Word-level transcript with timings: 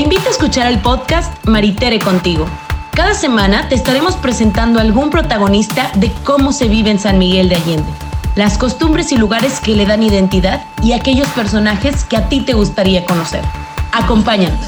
Te 0.00 0.04
invito 0.04 0.28
a 0.28 0.30
escuchar 0.30 0.66
el 0.66 0.78
podcast 0.78 1.46
Maritere 1.46 1.98
contigo. 1.98 2.46
Cada 2.94 3.12
semana 3.12 3.68
te 3.68 3.74
estaremos 3.74 4.16
presentando 4.16 4.80
algún 4.80 5.10
protagonista 5.10 5.92
de 5.94 6.10
cómo 6.24 6.54
se 6.54 6.68
vive 6.68 6.88
en 6.88 6.98
San 6.98 7.18
Miguel 7.18 7.50
de 7.50 7.56
Allende, 7.56 7.90
las 8.34 8.56
costumbres 8.56 9.12
y 9.12 9.18
lugares 9.18 9.60
que 9.60 9.76
le 9.76 9.84
dan 9.84 10.02
identidad 10.02 10.64
y 10.82 10.92
aquellos 10.92 11.28
personajes 11.28 12.04
que 12.04 12.16
a 12.16 12.30
ti 12.30 12.40
te 12.40 12.54
gustaría 12.54 13.04
conocer. 13.04 13.42
Acompáñanos. 13.92 14.58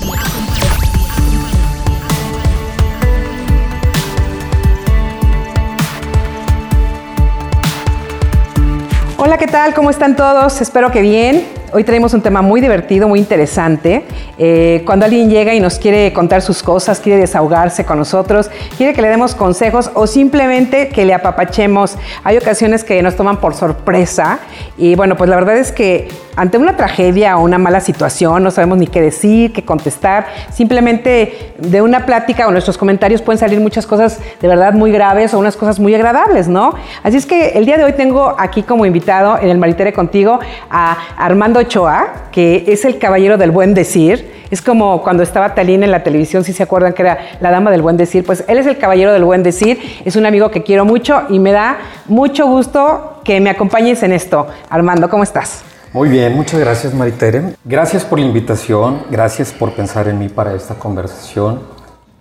Hola, 9.16 9.38
¿qué 9.38 9.46
tal? 9.46 9.72
¿Cómo 9.72 9.88
están 9.88 10.14
todos? 10.14 10.60
Espero 10.60 10.92
que 10.92 11.00
bien. 11.00 11.61
Hoy 11.74 11.84
tenemos 11.84 12.12
un 12.12 12.20
tema 12.20 12.42
muy 12.42 12.60
divertido, 12.60 13.08
muy 13.08 13.18
interesante. 13.18 14.04
Eh, 14.36 14.82
cuando 14.84 15.06
alguien 15.06 15.30
llega 15.30 15.54
y 15.54 15.60
nos 15.60 15.78
quiere 15.78 16.12
contar 16.12 16.42
sus 16.42 16.62
cosas, 16.62 17.00
quiere 17.00 17.18
desahogarse 17.18 17.86
con 17.86 17.98
nosotros, 17.98 18.50
quiere 18.76 18.92
que 18.92 19.00
le 19.00 19.08
demos 19.08 19.34
consejos 19.34 19.90
o 19.94 20.06
simplemente 20.06 20.88
que 20.88 21.06
le 21.06 21.14
apapachemos. 21.14 21.96
Hay 22.24 22.36
ocasiones 22.36 22.84
que 22.84 23.02
nos 23.02 23.16
toman 23.16 23.38
por 23.38 23.54
sorpresa 23.54 24.40
y 24.76 24.96
bueno, 24.96 25.16
pues 25.16 25.30
la 25.30 25.36
verdad 25.36 25.56
es 25.56 25.72
que 25.72 26.08
ante 26.36 26.58
una 26.58 26.76
tragedia 26.76 27.38
o 27.38 27.42
una 27.42 27.58
mala 27.58 27.80
situación 27.80 28.42
no 28.42 28.50
sabemos 28.50 28.76
ni 28.76 28.86
qué 28.86 29.00
decir, 29.00 29.54
qué 29.54 29.64
contestar. 29.64 30.26
Simplemente 30.50 31.54
de 31.58 31.80
una 31.80 32.04
plática 32.04 32.46
o 32.48 32.50
nuestros 32.50 32.76
comentarios 32.76 33.22
pueden 33.22 33.38
salir 33.38 33.60
muchas 33.60 33.86
cosas 33.86 34.18
de 34.40 34.48
verdad 34.48 34.74
muy 34.74 34.92
graves 34.92 35.32
o 35.32 35.38
unas 35.38 35.56
cosas 35.56 35.80
muy 35.80 35.94
agradables, 35.94 36.48
¿no? 36.48 36.74
Así 37.02 37.16
es 37.16 37.24
que 37.24 37.50
el 37.50 37.64
día 37.64 37.78
de 37.78 37.84
hoy 37.84 37.92
tengo 37.94 38.34
aquí 38.38 38.62
como 38.62 38.84
invitado 38.84 39.38
en 39.38 39.48
el 39.48 39.56
Maritere 39.56 39.94
contigo 39.94 40.38
a 40.70 40.98
Armando 41.16 41.61
Ochoa, 41.62 42.28
que 42.32 42.64
es 42.66 42.84
el 42.84 42.98
caballero 42.98 43.38
del 43.38 43.50
buen 43.50 43.74
decir. 43.74 44.42
Es 44.50 44.60
como 44.60 45.02
cuando 45.02 45.22
estaba 45.22 45.54
Talín 45.54 45.82
en 45.82 45.90
la 45.90 46.02
televisión, 46.02 46.44
si 46.44 46.52
se 46.52 46.62
acuerdan 46.62 46.92
que 46.92 47.02
era 47.02 47.18
la 47.40 47.50
dama 47.50 47.70
del 47.70 47.82
buen 47.82 47.96
decir, 47.96 48.24
pues 48.24 48.44
él 48.48 48.58
es 48.58 48.66
el 48.66 48.76
caballero 48.76 49.12
del 49.12 49.24
buen 49.24 49.42
decir, 49.42 49.78
es 50.04 50.14
un 50.16 50.26
amigo 50.26 50.50
que 50.50 50.62
quiero 50.62 50.84
mucho 50.84 51.22
y 51.30 51.38
me 51.38 51.52
da 51.52 51.78
mucho 52.06 52.46
gusto 52.46 53.20
que 53.24 53.40
me 53.40 53.50
acompañes 53.50 54.02
en 54.02 54.12
esto. 54.12 54.46
Armando, 54.68 55.08
¿cómo 55.08 55.22
estás? 55.22 55.64
Muy 55.92 56.08
bien, 56.08 56.34
muchas 56.34 56.60
gracias 56.60 56.92
Maritere. 56.92 57.54
Gracias 57.64 58.04
por 58.04 58.18
la 58.18 58.26
invitación, 58.26 59.02
gracias 59.10 59.52
por 59.52 59.72
pensar 59.72 60.08
en 60.08 60.18
mí 60.18 60.28
para 60.28 60.54
esta 60.54 60.74
conversación 60.74 61.60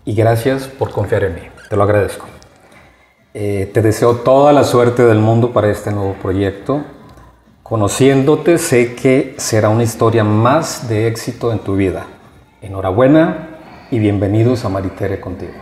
y 0.05 0.13
gracias 0.15 0.63
por 0.67 0.91
confiar 0.91 1.23
en 1.23 1.35
mí. 1.35 1.41
Te 1.69 1.75
lo 1.75 1.83
agradezco. 1.83 2.25
Eh, 3.33 3.69
te 3.73 3.81
deseo 3.81 4.15
toda 4.15 4.53
la 4.53 4.63
suerte 4.63 5.05
del 5.05 5.19
mundo 5.19 5.51
para 5.51 5.69
este 5.69 5.91
nuevo 5.91 6.15
proyecto 6.21 6.81
Conociéndote 7.71 8.57
sé 8.57 8.95
que 8.95 9.33
será 9.37 9.69
una 9.69 9.83
historia 9.83 10.25
más 10.25 10.89
de 10.89 11.07
éxito 11.07 11.53
en 11.53 11.59
tu 11.59 11.77
vida. 11.77 12.05
Enhorabuena 12.61 13.47
y 13.89 13.97
bienvenidos 13.97 14.65
a 14.65 14.69
Maritere 14.69 15.21
contigo. 15.21 15.53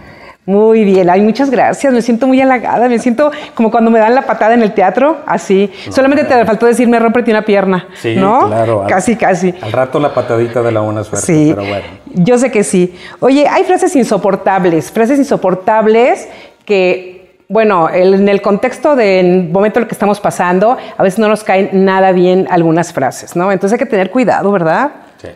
Muy 0.43 0.85
bien, 0.85 1.07
ay, 1.07 1.21
muchas 1.21 1.52
gracias, 1.52 1.93
me 1.93 2.02
siento 2.02 2.25
muy 2.25 2.41
halagada, 2.41 2.89
me 2.89 2.97
siento 2.97 3.31
como 3.53 3.69
cuando 3.69 3.91
me 3.91 3.99
dan 3.99 4.15
la 4.15 4.23
patada 4.23 4.55
en 4.55 4.63
el 4.63 4.73
teatro, 4.73 5.17
así. 5.27 5.71
Solamente 5.91 6.23
te 6.23 6.45
faltó 6.45 6.65
decirme, 6.65 6.97
rompete 6.97 7.30
una 7.30 7.45
pierna, 7.45 7.87
sí, 7.93 8.15
¿no? 8.15 8.47
claro. 8.47 8.85
Casi, 8.89 9.15
casi. 9.15 9.53
Al 9.61 9.71
rato 9.71 9.99
la 9.99 10.11
patadita 10.11 10.63
de 10.63 10.71
la 10.71 10.80
buena 10.80 11.03
suerte, 11.03 11.27
sí, 11.27 11.53
pero 11.55 11.67
bueno. 11.67 11.85
Yo 12.07 12.39
sé 12.39 12.49
que 12.49 12.63
sí. 12.63 12.95
Oye, 13.19 13.47
hay 13.47 13.65
frases 13.65 13.95
insoportables, 13.95 14.91
frases 14.91 15.19
insoportables 15.19 16.27
que 16.65 17.19
bueno, 17.50 17.89
en 17.89 18.30
el 18.30 18.44
contexto 18.44 18.95
del 18.95 19.50
momento 19.50 19.80
en 19.80 19.83
el 19.83 19.88
que 19.89 19.95
estamos 19.95 20.19
pasando, 20.19 20.78
a 20.95 21.02
veces 21.02 21.17
no 21.17 21.28
nos 21.28 21.44
caen 21.44 21.83
nada 21.83 22.11
bien 22.11 22.47
algunas 22.52 22.94
frases, 22.94 23.36
¿no? 23.36 23.52
Entonces 23.52 23.73
hay 23.73 23.80
que 23.80 23.89
tener 23.89 24.11
cuidado, 24.11 24.52
¿verdad? 24.52 24.92
Sí. 25.19 25.30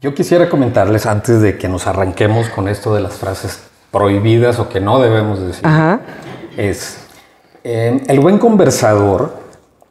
Yo 0.00 0.14
quisiera 0.14 0.48
comentarles 0.48 1.04
antes 1.04 1.42
de 1.42 1.58
que 1.58 1.68
nos 1.68 1.86
arranquemos 1.86 2.48
con 2.48 2.66
esto 2.66 2.94
de 2.94 3.02
las 3.02 3.12
frases 3.16 3.62
prohibidas 3.90 4.58
o 4.58 4.70
que 4.70 4.80
no 4.80 5.00
debemos 5.00 5.38
decir, 5.38 5.66
Ajá. 5.66 6.00
es 6.56 7.06
eh, 7.62 8.02
el 8.08 8.20
buen 8.20 8.38
conversador 8.38 9.36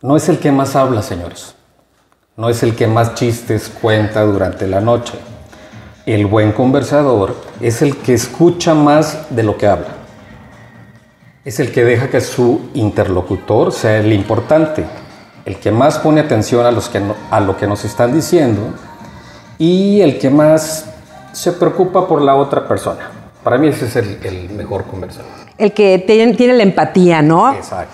no 0.01 0.17
es 0.17 0.27
el 0.27 0.39
que 0.39 0.51
más 0.51 0.75
habla, 0.75 1.03
señores. 1.03 1.53
No 2.35 2.49
es 2.49 2.63
el 2.63 2.75
que 2.75 2.87
más 2.87 3.13
chistes 3.13 3.69
cuenta 3.69 4.21
durante 4.21 4.65
la 4.65 4.81
noche. 4.81 5.13
El 6.07 6.25
buen 6.25 6.51
conversador 6.51 7.35
es 7.59 7.83
el 7.83 7.97
que 7.97 8.15
escucha 8.15 8.73
más 8.73 9.27
de 9.29 9.43
lo 9.43 9.55
que 9.55 9.67
habla 9.67 10.00
es 11.43 11.59
el 11.59 11.71
que 11.71 11.83
deja 11.83 12.09
que 12.09 12.21
su 12.21 12.69
interlocutor 12.73 13.71
sea 13.71 13.97
el 13.97 14.13
importante, 14.13 14.85
el 15.45 15.55
que 15.57 15.71
más 15.71 15.97
pone 15.97 16.21
atención 16.21 16.65
a, 16.65 16.71
los 16.71 16.87
que 16.87 17.01
a 17.31 17.39
lo 17.39 17.57
que 17.57 17.65
nos 17.65 17.83
están 17.83 18.13
diciendo 18.13 18.61
y 19.57 20.01
el 20.01 20.19
que 20.19 20.29
más 20.29 20.85
se 21.31 21.53
preocupa 21.53 22.07
por 22.07 22.21
la 22.21 22.35
otra 22.35 22.67
persona. 22.67 23.09
Para 23.43 23.57
mí 23.57 23.69
ese 23.69 23.85
es 23.85 23.95
el, 23.95 24.49
mejor 24.51 24.85
conversador. 24.85 25.31
El 25.57 25.71
que 25.71 25.97
tiene, 26.05 26.33
tiene, 26.35 26.53
la 26.53 26.63
empatía, 26.63 27.23
¿no? 27.23 27.53
Exacto. 27.53 27.93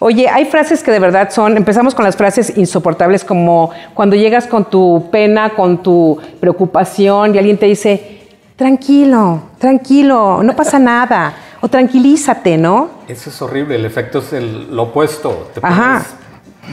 Oye, 0.00 0.28
hay 0.28 0.44
frases 0.44 0.82
que 0.82 0.90
de 0.90 0.98
verdad 0.98 1.30
son, 1.30 1.56
empezamos 1.56 1.94
con 1.94 2.04
las 2.04 2.16
frases 2.16 2.56
insoportables 2.56 3.24
como 3.24 3.70
cuando 3.94 4.14
llegas 4.16 4.46
con 4.46 4.64
tu 4.64 5.08
pena, 5.10 5.50
con 5.50 5.82
tu 5.82 6.18
preocupación 6.40 7.34
y 7.34 7.38
alguien 7.38 7.58
te 7.58 7.66
dice, 7.66 8.28
tranquilo, 8.56 9.42
tranquilo, 9.58 10.42
no 10.42 10.54
pasa 10.54 10.78
nada 10.78 11.34
o 11.60 11.68
tranquilízate, 11.68 12.56
¿no? 12.56 12.90
Eso 13.08 13.30
es 13.30 13.42
horrible, 13.42 13.76
el 13.76 13.84
efecto 13.84 14.18
es 14.18 14.32
el, 14.32 14.74
lo 14.74 14.84
opuesto. 14.84 15.50
Te 15.54 15.60
Ajá. 15.62 16.04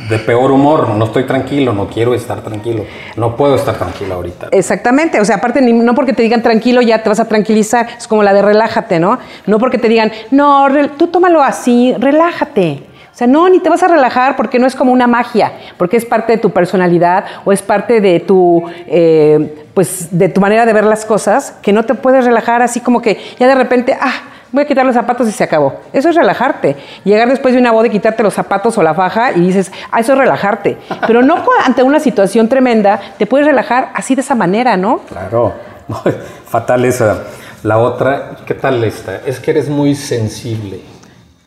De 0.10 0.20
peor 0.20 0.52
humor, 0.52 0.90
no 0.90 1.06
estoy 1.06 1.24
tranquilo, 1.24 1.72
no 1.72 1.88
quiero 1.88 2.14
estar 2.14 2.42
tranquilo, 2.42 2.84
no 3.16 3.38
puedo 3.38 3.56
estar 3.56 3.76
tranquilo 3.76 4.16
ahorita. 4.16 4.50
Exactamente, 4.52 5.22
o 5.22 5.26
sea, 5.26 5.38
aparte, 5.38 5.62
no 5.62 5.96
porque 5.96 6.12
te 6.12 6.22
digan 6.22 6.44
tranquilo 6.44 6.82
ya 6.82 7.02
te 7.02 7.08
vas 7.08 7.22
a 7.22 7.30
tranquilizar, 7.30 7.88
es 7.98 8.06
como 8.06 8.22
la 8.22 8.34
de 8.34 8.42
relájate, 8.42 9.00
¿no? 9.00 9.20
No 9.46 9.58
porque 9.58 9.78
te 9.78 9.88
digan, 9.88 10.12
no, 10.32 10.68
tú 10.98 11.08
tómalo 11.08 11.42
así, 11.42 11.94
relájate. 11.98 12.84
O 13.16 13.18
sea, 13.18 13.28
no, 13.28 13.48
ni 13.48 13.60
te 13.60 13.70
vas 13.70 13.82
a 13.82 13.88
relajar 13.88 14.36
porque 14.36 14.60
no 14.60 14.68
es 14.68 14.76
como 14.76 14.92
una 14.92 15.08
magia, 15.08 15.54
porque 15.78 15.96
es 15.96 16.04
parte 16.04 16.34
de 16.34 16.38
tu 16.40 16.52
personalidad 16.52 17.24
o 17.46 17.54
es 17.54 17.62
parte 17.62 18.02
de 18.02 18.20
tu, 18.20 18.62
eh, 18.88 19.66
pues, 19.74 20.10
de 20.12 20.28
tu 20.28 20.42
manera 20.42 20.66
de 20.66 20.74
ver 20.74 20.84
las 20.84 21.06
cosas, 21.06 21.54
que 21.62 21.72
no 21.72 21.86
te 21.86 21.94
puedes 21.94 22.26
relajar 22.26 22.62
así 22.62 22.82
como 22.82 23.02
que 23.02 23.18
ya 23.40 23.48
de 23.48 23.56
repente, 23.56 23.98
ah, 23.98 24.35
voy 24.52 24.64
a 24.64 24.68
quitar 24.68 24.86
los 24.86 24.96
zapatos 24.96 25.28
y 25.28 25.32
se 25.32 25.44
acabó. 25.44 25.76
Eso 25.94 26.10
es 26.10 26.16
relajarte. 26.16 26.76
Llegar 27.04 27.28
después 27.30 27.54
de 27.54 27.60
una 27.60 27.72
boda 27.72 27.88
y 27.88 27.90
quitarte 27.90 28.24
los 28.24 28.34
zapatos 28.34 28.78
o 28.78 28.84
la 28.84 28.94
faja 28.94 29.32
y 29.34 29.42
dices, 29.42 29.72
ah, 29.92 30.00
eso 30.00 30.14
es 30.14 30.20
relajarte. 30.20 30.78
Pero 31.08 31.22
no 31.22 31.44
ante 31.64 31.84
una 31.84 32.00
situación 32.00 32.48
tremenda 32.48 33.00
te 33.18 33.26
puedes 33.26 33.48
relajar 33.48 33.92
así 33.94 34.16
de 34.16 34.22
esa 34.22 34.36
manera, 34.36 34.78
¿no? 34.78 35.00
Claro. 35.00 35.54
fatal 36.48 36.86
esa. 36.86 37.24
La 37.64 37.80
otra, 37.80 38.38
¿qué 38.46 38.54
tal 38.54 38.84
esta? 38.84 39.22
Es 39.26 39.40
que 39.40 39.52
eres 39.52 39.70
muy 39.70 39.96
sensible. 39.96 40.82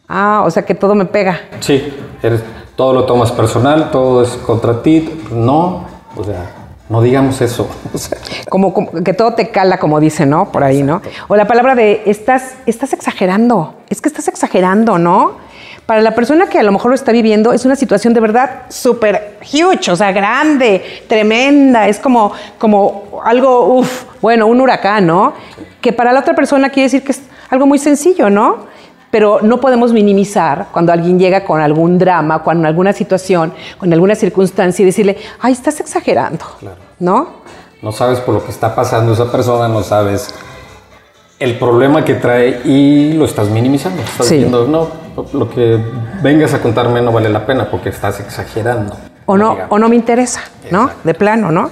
Ah, 0.09 0.43
o 0.45 0.51
sea 0.51 0.65
que 0.65 0.75
todo 0.75 0.95
me 0.95 1.05
pega. 1.05 1.41
Sí, 1.61 1.93
eres, 2.23 2.43
todo 2.75 2.93
lo 2.93 3.05
tomas 3.05 3.31
personal, 3.31 3.91
todo 3.91 4.23
es 4.23 4.31
contra 4.31 4.83
ti. 4.83 5.23
No, 5.31 5.87
o 6.17 6.25
sea, 6.25 6.58
no 6.89 7.03
digamos 7.03 7.41
eso. 7.41 7.69
como, 8.49 8.75
que 9.03 9.13
todo 9.13 9.35
te 9.35 9.51
cala, 9.51 9.79
como 9.79 10.01
dice, 10.01 10.27
¿no? 10.27 10.51
Por 10.51 10.65
ahí, 10.65 10.83
¿no? 10.83 11.03
O 11.29 11.37
la 11.37 11.47
palabra 11.47 11.75
de 11.75 12.03
estás, 12.07 12.55
estás 12.67 12.93
exagerando. 12.93 13.75
Es 13.91 14.01
que 14.01 14.09
estás 14.09 14.29
exagerando, 14.29 14.99
¿no? 14.99 15.37
Para 15.87 16.03
la 16.03 16.15
persona 16.15 16.49
que 16.49 16.59
a 16.59 16.63
lo 16.63 16.73
mejor 16.73 16.91
lo 16.91 16.95
está 16.95 17.13
viviendo, 17.13 17.53
es 17.53 17.65
una 17.65 17.75
situación 17.75 18.13
de 18.13 18.21
verdad 18.21 18.63
súper 18.69 19.39
huge, 19.43 19.91
o 19.91 19.97
sea, 19.97 20.13
grande, 20.13 21.03
tremenda. 21.09 21.89
Es 21.89 21.99
como, 21.99 22.33
como 22.59 23.21
algo, 23.25 23.79
uff, 23.79 24.05
bueno, 24.21 24.47
un 24.47 24.61
huracán, 24.61 25.07
¿no? 25.07 25.33
Que 25.81 25.93
para 25.93 26.13
la 26.13 26.21
otra 26.21 26.35
persona 26.35 26.69
quiere 26.69 26.85
decir 26.85 27.03
que 27.03 27.13
es 27.13 27.23
algo 27.49 27.67
muy 27.67 27.79
sencillo, 27.79 28.29
¿no? 28.29 28.68
Pero 29.11 29.41
no 29.43 29.61
podemos 29.61 29.93
minimizar 29.93 30.69
cuando 30.73 30.93
alguien 30.93 31.19
llega 31.19 31.45
con 31.45 31.61
algún 31.61 31.99
drama, 31.99 32.43
con 32.43 32.65
alguna 32.67 32.93
situación, 32.93 33.53
con 33.79 33.93
alguna 33.93 34.15
circunstancia 34.15 34.83
y 34.83 34.87
decirle, 34.87 35.17
ay, 35.41 35.53
estás 35.53 35.81
exagerando, 35.81 36.45
¿no? 36.99 37.39
No 37.81 37.93
sabes 37.93 38.21
por 38.21 38.35
lo 38.35 38.45
que 38.45 38.51
está 38.51 38.75
pasando 38.75 39.13
esa 39.13 39.31
persona, 39.31 39.69
no 39.69 39.83
sabes 39.83 40.35
el 41.39 41.57
problema 41.59 42.05
que 42.05 42.15
trae 42.15 42.63
y 42.65 43.13
lo 43.13 43.25
estás 43.25 43.49
minimizando. 43.49 44.03
Estás 44.03 44.29
diciendo, 44.29 44.67
no, 44.67 44.89
lo 45.33 45.49
que 45.49 45.79
vengas 46.23 46.53
a 46.55 46.61
contarme 46.61 47.01
no 47.01 47.13
vale 47.13 47.29
la 47.29 47.47
pena 47.47 47.71
porque 47.71 47.91
estás 47.91 48.21
exagerando. 48.21 48.97
O 49.27 49.37
no, 49.37 49.57
o 49.69 49.79
no 49.79 49.89
me 49.89 49.97
interesa, 49.97 50.43
¿no? 50.71 50.91
De 51.05 51.15
plano, 51.15 51.53
¿no? 51.53 51.71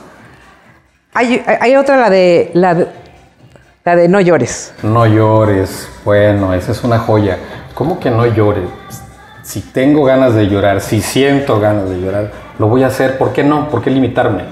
Hay, 1.15 1.43
hay, 1.61 1.75
otra, 1.77 1.97
la 1.97 2.11
de, 2.11 2.51
la 2.55 2.75
de 2.75 2.89
la 3.87 3.95
de 3.95 4.09
no 4.09 4.21
llores. 4.21 4.75
No 4.83 5.07
llores. 5.07 5.89
Bueno, 6.05 6.53
esa 6.53 6.73
es 6.73 6.83
una 6.83 6.99
joya. 6.99 7.39
¿Cómo 7.73 8.01
que 8.01 8.11
no 8.11 8.27
llores? 8.27 8.69
Si 9.45 9.61
tengo 9.61 10.03
ganas 10.03 10.35
de 10.35 10.49
llorar, 10.49 10.81
si 10.81 11.01
siento 11.01 11.61
ganas 11.61 11.89
de 11.89 12.01
llorar, 12.01 12.33
lo 12.59 12.67
voy 12.67 12.83
a 12.83 12.89
hacer. 12.89 13.17
¿Por 13.17 13.33
qué 13.33 13.45
no? 13.45 13.69
¿Por 13.69 13.83
qué 13.83 13.91
limitarme? 13.91 14.43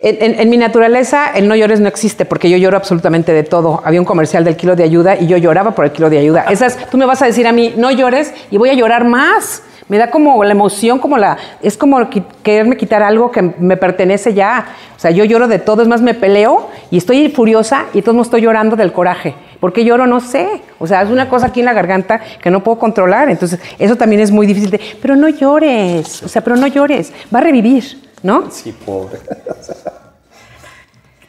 en, 0.00 0.50
mi 0.50 0.56
naturaleza, 0.56 1.30
el 1.32 1.46
no 1.46 1.54
llores 1.54 1.78
no 1.78 1.86
existe 1.86 2.24
porque 2.24 2.50
yo 2.50 2.56
lloro 2.56 2.76
absolutamente 2.76 3.32
de 3.32 3.44
todo. 3.44 3.80
Había 3.84 4.00
un 4.00 4.04
comercial 4.04 4.42
del 4.42 4.56
kilo 4.56 4.74
de 4.74 4.82
ayuda 4.82 5.14
y 5.16 5.28
yo 5.28 5.36
lloraba 5.36 5.70
por 5.70 5.84
el 5.84 5.92
kilo 5.92 6.10
de 6.10 6.18
ayuda. 6.18 6.46
Esas, 6.50 6.90
tú 6.90 6.98
me 6.98 7.06
vas 7.06 7.22
a 7.22 7.26
decir 7.26 7.46
a 7.46 7.52
mí, 7.52 7.72
no 7.76 7.92
llores 7.92 8.34
y 8.50 8.58
voy 8.58 8.68
a 8.68 8.74
llorar 8.74 9.04
más 9.04 9.62
Me 9.88 9.98
da 9.98 10.10
como 10.10 10.42
la 10.44 10.52
emoción, 10.52 10.98
como 10.98 11.18
la. 11.18 11.36
Es 11.62 11.76
como 11.76 11.98
quererme 12.42 12.76
quitar 12.76 13.02
algo 13.02 13.30
que 13.30 13.42
me 13.42 13.76
pertenece 13.76 14.32
ya. 14.32 14.66
O 14.96 15.00
sea, 15.00 15.10
yo 15.10 15.24
lloro 15.24 15.46
de 15.46 15.58
todo, 15.58 15.82
es 15.82 15.88
más, 15.88 16.00
me 16.00 16.14
peleo 16.14 16.70
y 16.90 16.96
estoy 16.96 17.28
furiosa 17.28 17.86
y 17.92 18.00
todo 18.00 18.22
estoy 18.22 18.40
llorando 18.40 18.76
del 18.76 18.92
coraje. 18.92 19.34
¿Por 19.60 19.72
qué 19.72 19.84
lloro? 19.84 20.06
No 20.06 20.20
sé. 20.20 20.62
O 20.78 20.86
sea, 20.86 21.02
es 21.02 21.10
una 21.10 21.28
cosa 21.28 21.46
aquí 21.46 21.60
en 21.60 21.66
la 21.66 21.74
garganta 21.74 22.20
que 22.42 22.50
no 22.50 22.62
puedo 22.62 22.78
controlar. 22.78 23.28
Entonces, 23.28 23.60
eso 23.78 23.96
también 23.96 24.22
es 24.22 24.30
muy 24.30 24.46
difícil 24.46 24.70
de. 24.70 24.80
Pero 25.02 25.16
no 25.16 25.28
llores. 25.28 26.22
O 26.22 26.28
sea, 26.28 26.42
pero 26.42 26.56
no 26.56 26.66
llores. 26.66 27.12
Va 27.34 27.40
a 27.40 27.42
revivir, 27.42 28.10
¿no? 28.22 28.50
Sí, 28.50 28.72
pobre. 28.84 29.18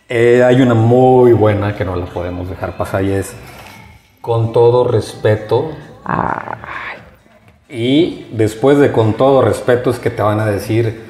Eh, 0.07 0.43
hay 0.43 0.61
una 0.61 0.75
muy 0.75 1.33
buena 1.33 1.75
que 1.75 1.83
no 1.83 1.95
la 1.95 2.05
podemos 2.05 2.47
dejar 2.47 2.77
pasar 2.77 3.03
y 3.03 3.11
es 3.11 3.33
con 4.21 4.53
todo 4.53 4.83
respeto. 4.83 5.71
Ay, 6.03 6.99
Y 7.69 8.27
después 8.31 8.77
de 8.77 8.91
con 8.91 9.13
todo 9.13 9.41
respeto 9.41 9.89
es 9.89 9.99
que 9.99 10.09
te 10.09 10.21
van 10.21 10.39
a 10.39 10.45
decir 10.45 11.01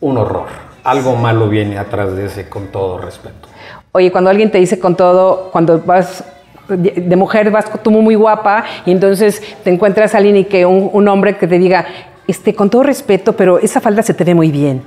un 0.00 0.18
horror. 0.18 0.46
Algo 0.84 1.16
malo 1.16 1.48
viene 1.48 1.78
atrás 1.78 2.14
de 2.14 2.26
ese 2.26 2.48
con 2.48 2.68
todo 2.68 2.98
respeto. 2.98 3.48
Oye, 3.92 4.12
cuando 4.12 4.30
alguien 4.30 4.50
te 4.50 4.58
dice 4.58 4.78
con 4.78 4.96
todo, 4.96 5.50
cuando 5.50 5.80
vas 5.80 6.24
de 6.68 7.16
mujer, 7.16 7.50
vas 7.50 7.66
tú 7.82 7.90
muy 7.90 8.14
guapa 8.14 8.64
y 8.86 8.90
entonces 8.90 9.42
te 9.62 9.70
encuentras 9.70 10.14
a 10.14 10.18
alguien 10.18 10.36
y 10.36 10.44
que 10.44 10.64
un, 10.64 10.88
un 10.92 11.08
hombre 11.08 11.36
que 11.36 11.46
te 11.46 11.58
diga, 11.58 11.86
este, 12.26 12.54
con 12.54 12.70
todo 12.70 12.82
respeto, 12.82 13.34
pero 13.34 13.58
esa 13.58 13.80
falda 13.80 14.02
se 14.02 14.14
te 14.14 14.24
ve 14.24 14.34
muy 14.34 14.50
bien. 14.50 14.82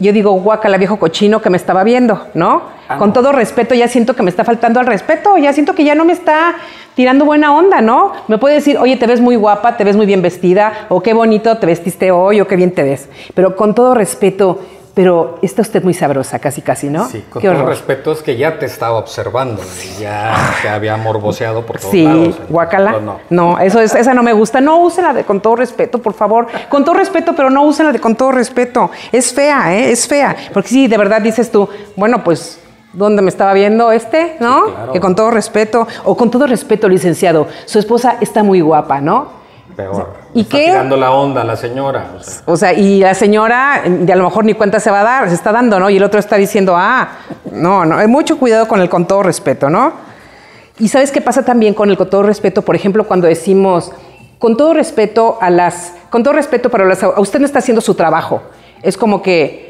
Yo 0.00 0.12
digo, 0.12 0.30
guacala, 0.32 0.76
viejo 0.78 0.98
cochino 0.98 1.42
que 1.42 1.50
me 1.50 1.56
estaba 1.56 1.82
viendo, 1.82 2.26
¿no? 2.34 2.62
Ah, 2.88 2.98
Con 2.98 3.08
no. 3.08 3.12
todo 3.14 3.32
respeto, 3.32 3.74
ya 3.74 3.88
siento 3.88 4.14
que 4.14 4.22
me 4.22 4.30
está 4.30 4.44
faltando 4.44 4.78
al 4.78 4.86
respeto, 4.86 5.36
ya 5.38 5.52
siento 5.52 5.74
que 5.74 5.82
ya 5.84 5.96
no 5.96 6.04
me 6.04 6.12
está 6.12 6.54
tirando 6.94 7.24
buena 7.24 7.52
onda, 7.54 7.80
¿no? 7.80 8.12
Me 8.28 8.38
puede 8.38 8.56
decir, 8.56 8.78
oye, 8.78 8.96
te 8.96 9.06
ves 9.06 9.20
muy 9.20 9.34
guapa, 9.36 9.76
te 9.76 9.82
ves 9.84 9.96
muy 9.96 10.06
bien 10.06 10.22
vestida, 10.22 10.86
o 10.88 11.00
qué 11.02 11.14
bonito 11.14 11.58
te 11.58 11.66
vestiste 11.66 12.12
hoy, 12.12 12.40
o 12.40 12.46
qué 12.46 12.54
bien 12.56 12.70
te 12.72 12.82
ves. 12.84 13.08
Pero 13.34 13.56
con 13.56 13.74
todo 13.74 13.94
respeto, 13.94 14.60
pero 14.98 15.38
está 15.42 15.62
usted 15.62 15.84
muy 15.84 15.94
sabrosa, 15.94 16.40
casi, 16.40 16.60
casi, 16.60 16.90
¿no? 16.90 17.06
Sí, 17.08 17.24
con 17.30 17.40
todo 17.40 17.66
respeto 17.66 18.10
es 18.10 18.20
que 18.20 18.36
ya 18.36 18.58
te 18.58 18.66
estaba 18.66 18.96
observando 18.98 19.62
y 19.84 20.00
ya 20.02 20.34
te 20.60 20.68
había 20.68 20.96
morboseado 20.96 21.64
por 21.64 21.78
todos 21.78 21.92
Sí, 21.92 22.02
lados. 22.02 22.40
guacala. 22.48 22.90
Pues 22.94 23.02
no. 23.04 23.20
no. 23.30 23.58
eso 23.60 23.78
es, 23.78 23.94
esa 23.94 24.12
no 24.12 24.24
me 24.24 24.32
gusta. 24.32 24.60
No 24.60 24.80
usen 24.80 25.04
la 25.04 25.12
de 25.12 25.22
con 25.22 25.40
todo 25.40 25.54
respeto, 25.54 26.00
por 26.02 26.14
favor. 26.14 26.48
Con 26.68 26.84
todo 26.84 26.96
respeto, 26.96 27.32
pero 27.36 27.48
no 27.48 27.62
usen 27.62 27.86
la 27.86 27.92
de 27.92 28.00
con 28.00 28.16
todo 28.16 28.32
respeto. 28.32 28.90
Es 29.12 29.32
fea, 29.32 29.72
¿eh? 29.72 29.92
Es 29.92 30.08
fea. 30.08 30.34
Porque 30.52 30.68
sí, 30.68 30.88
de 30.88 30.98
verdad 30.98 31.22
dices 31.22 31.48
tú, 31.52 31.68
bueno, 31.94 32.24
pues, 32.24 32.58
¿dónde 32.92 33.22
me 33.22 33.28
estaba 33.28 33.52
viendo 33.52 33.92
este? 33.92 34.34
¿No? 34.40 34.66
Sí, 34.66 34.72
claro. 34.72 34.92
Que 34.94 34.98
con 34.98 35.14
todo 35.14 35.30
respeto, 35.30 35.86
o 36.06 36.16
con 36.16 36.28
todo 36.28 36.48
respeto, 36.48 36.88
licenciado, 36.88 37.46
su 37.66 37.78
esposa 37.78 38.16
está 38.20 38.42
muy 38.42 38.60
guapa, 38.62 39.00
¿no? 39.00 39.37
Peor. 39.78 40.08
¿Y 40.34 40.40
Está 40.40 40.56
qué? 40.56 40.64
tirando 40.64 40.96
la 40.96 41.12
onda 41.12 41.42
a 41.42 41.44
la 41.44 41.54
señora. 41.54 42.14
o 42.18 42.20
sea. 42.20 42.42
O 42.46 42.56
sea, 42.56 42.72
y 42.72 42.98
la 42.98 43.14
señora, 43.14 43.82
de 43.86 44.12
a 44.12 44.16
lo 44.16 44.24
mejor 44.24 44.44
ni 44.44 44.54
cuenta 44.54 44.80
se 44.80 44.90
va 44.90 45.02
a 45.02 45.04
dar, 45.04 45.28
se 45.28 45.36
está 45.36 45.52
dando, 45.52 45.78
¿no? 45.78 45.88
Y 45.88 45.98
el 45.98 46.02
otro 46.02 46.18
está 46.18 46.34
diciendo, 46.34 46.74
ah, 46.76 47.10
no, 47.52 47.84
no, 47.84 47.96
hay 47.96 48.08
mucho 48.08 48.40
cuidado 48.40 48.66
con 48.66 48.80
el 48.80 48.88
con 48.88 49.06
todo 49.06 49.22
respeto, 49.22 49.70
¿no? 49.70 49.92
Y 50.80 50.88
sabes 50.88 51.12
qué 51.12 51.20
pasa 51.20 51.44
también 51.44 51.74
con 51.74 51.90
el 51.90 51.96
con 51.96 52.10
todo 52.10 52.24
respeto, 52.24 52.62
por 52.62 52.74
ejemplo, 52.74 53.06
cuando 53.06 53.28
decimos, 53.28 53.92
con 54.40 54.56
todo 54.56 54.74
respeto 54.74 55.38
a 55.40 55.48
las, 55.48 55.92
con 56.10 56.24
todo 56.24 56.34
respeto 56.34 56.70
para 56.70 56.84
las, 56.84 57.04
a 57.04 57.20
usted 57.20 57.38
no 57.38 57.46
está 57.46 57.60
haciendo 57.60 57.80
su 57.80 57.94
trabajo. 57.94 58.42
Es 58.82 58.96
como 58.96 59.22
que 59.22 59.67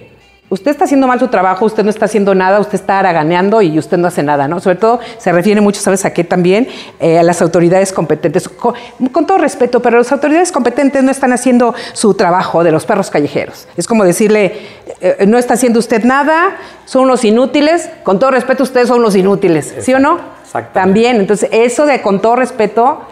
usted 0.50 0.70
está 0.70 0.84
haciendo 0.84 1.06
mal 1.06 1.18
su 1.18 1.28
trabajo, 1.28 1.64
usted 1.64 1.84
no 1.84 1.90
está 1.90 2.06
haciendo 2.06 2.34
nada, 2.34 2.60
usted 2.60 2.74
está 2.74 2.98
haraganeando 2.98 3.60
y 3.62 3.78
usted 3.78 3.98
no 3.98 4.08
hace 4.08 4.22
nada, 4.22 4.48
¿no? 4.48 4.60
Sobre 4.60 4.76
todo 4.76 5.00
se 5.18 5.32
refiere 5.32 5.60
mucho, 5.60 5.80
¿sabes 5.80 6.04
a 6.04 6.12
qué 6.12 6.24
también? 6.24 6.68
Eh, 7.00 7.18
a 7.18 7.22
las 7.22 7.42
autoridades 7.42 7.92
competentes. 7.92 8.48
Con, 8.48 8.74
con 9.12 9.26
todo 9.26 9.38
respeto, 9.38 9.80
pero 9.80 9.98
las 9.98 10.10
autoridades 10.12 10.52
competentes 10.52 11.02
no 11.02 11.10
están 11.10 11.32
haciendo 11.32 11.74
su 11.92 12.14
trabajo 12.14 12.64
de 12.64 12.72
los 12.72 12.86
perros 12.86 13.10
callejeros. 13.10 13.68
Es 13.76 13.86
como 13.86 14.04
decirle, 14.04 14.58
eh, 15.00 15.24
no 15.26 15.38
está 15.38 15.54
haciendo 15.54 15.78
usted 15.78 16.04
nada, 16.04 16.56
son 16.84 17.04
unos 17.04 17.24
inútiles, 17.24 17.90
con 18.02 18.18
todo 18.18 18.30
respeto 18.30 18.62
ustedes 18.62 18.88
son 18.88 19.00
unos 19.00 19.16
inútiles, 19.16 19.74
¿sí 19.80 19.92
o 19.94 19.98
no? 19.98 20.18
Exactamente. 20.42 20.80
También, 20.80 21.16
entonces 21.16 21.50
eso 21.52 21.84
de 21.84 22.00
con 22.00 22.20
todo 22.20 22.36
respeto, 22.36 23.02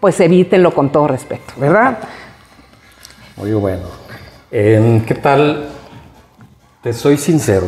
pues 0.00 0.18
evítenlo 0.20 0.74
con 0.74 0.90
todo 0.90 1.08
respeto, 1.08 1.52
¿verdad? 1.56 1.98
Muy 3.36 3.52
bueno. 3.52 3.82
Em, 4.50 5.04
¿Qué 5.04 5.14
tal? 5.14 5.68
Te 6.84 6.92
soy 6.92 7.16
sincero, 7.16 7.64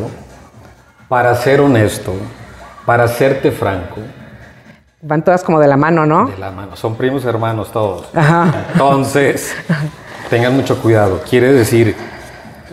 para 1.09 1.35
ser 1.37 1.63
honesto, 1.63 2.13
para 2.85 3.09
serte 3.09 3.51
franco, 3.51 3.97
Van 5.01 5.25
todas 5.25 5.43
como 5.43 5.59
de 5.59 5.67
la 5.67 5.79
mano, 5.79 6.05
¿no? 6.05 6.27
de 6.27 6.37
la 6.37 6.51
mano, 6.51 6.77
son 6.77 6.97
primos 6.97 7.25
hermanos 7.25 7.73
todos. 7.73 8.09
Ajá. 8.15 8.67
Entonces, 8.73 9.57
tengan 10.29 10.55
mucho 10.55 10.83
cuidado. 10.83 11.23
Quiere 11.31 11.51
decir 11.51 11.97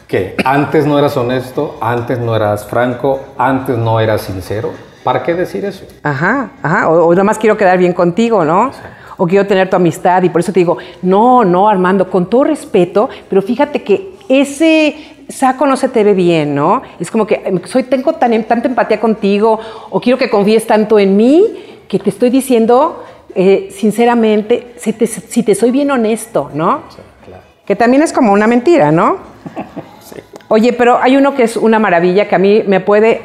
que 0.05 0.35
antes 0.43 0.85
no 0.85 0.99
eras 0.99 1.15
honesto, 1.15 1.77
antes 1.79 2.19
no 2.19 2.35
eras 2.35 2.65
franco, 2.65 3.21
antes 3.37 3.77
no 3.77 4.01
eras 4.01 4.23
sincero. 4.23 4.71
¿Para 5.05 5.23
qué 5.23 5.35
decir 5.35 5.63
eso? 5.63 5.85
Ajá, 6.03 6.51
ajá. 6.61 6.89
O, 6.89 7.05
o 7.05 7.15
nomás 7.15 7.37
quiero 7.37 7.55
quedar 7.55 7.77
bien 7.77 7.93
contigo, 7.93 8.43
¿no? 8.43 8.71
O 9.15 9.25
quiero 9.27 9.47
tener 9.47 9.69
tu 9.69 9.77
amistad 9.77 10.23
y 10.23 10.29
por 10.29 10.41
eso 10.41 10.51
te 10.51 10.59
digo, 10.59 10.77
no, 11.03 11.45
no, 11.45 11.69
Armando, 11.69 12.09
con 12.09 12.29
todo 12.29 12.43
respeto, 12.43 13.09
pero 13.29 13.41
fíjate 13.41 13.81
que 13.81 14.13
ese 14.27 15.12
saco 15.29 15.65
no 15.65 15.75
se 15.75 15.89
te 15.89 16.03
ve 16.03 16.13
bien, 16.13 16.53
¿no? 16.55 16.81
Es 16.99 17.09
como 17.11 17.25
que 17.27 17.41
em, 17.45 17.59
soy, 17.65 17.83
tengo 17.83 18.13
tan, 18.13 18.33
em, 18.33 18.43
tanta 18.43 18.67
empatía 18.67 18.99
contigo 18.99 19.59
o 19.89 19.99
quiero 19.99 20.17
que 20.17 20.29
confíes 20.29 20.65
tanto 20.67 20.99
en 20.99 21.15
mí 21.17 21.43
que 21.87 21.99
te 21.99 22.09
estoy 22.09 22.29
diciendo 22.29 23.03
eh, 23.35 23.69
sinceramente, 23.71 24.73
si 24.77 24.93
te, 24.93 25.07
si 25.07 25.41
te 25.43 25.55
soy 25.55 25.71
bien 25.71 25.89
honesto, 25.91 26.51
¿no? 26.53 26.81
Claro. 27.25 27.43
Que 27.65 27.75
también 27.75 28.03
es 28.03 28.13
como 28.13 28.31
una 28.31 28.45
mentira, 28.47 28.91
¿no? 28.91 29.17
Oye, 30.49 30.73
pero 30.73 30.99
hay 31.01 31.17
uno 31.17 31.33
que 31.35 31.43
es 31.43 31.57
una 31.57 31.79
maravilla 31.79 32.27
que 32.27 32.35
a 32.35 32.39
mí 32.39 32.63
me 32.67 32.79
puede 32.79 33.21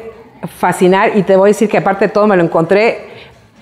fascinar 0.57 1.15
y 1.15 1.23
te 1.23 1.35
voy 1.35 1.49
a 1.49 1.51
decir 1.51 1.69
que 1.69 1.77
aparte 1.77 2.05
de 2.07 2.11
todo 2.13 2.25
me 2.25 2.35
lo 2.37 2.43
encontré 2.43 3.07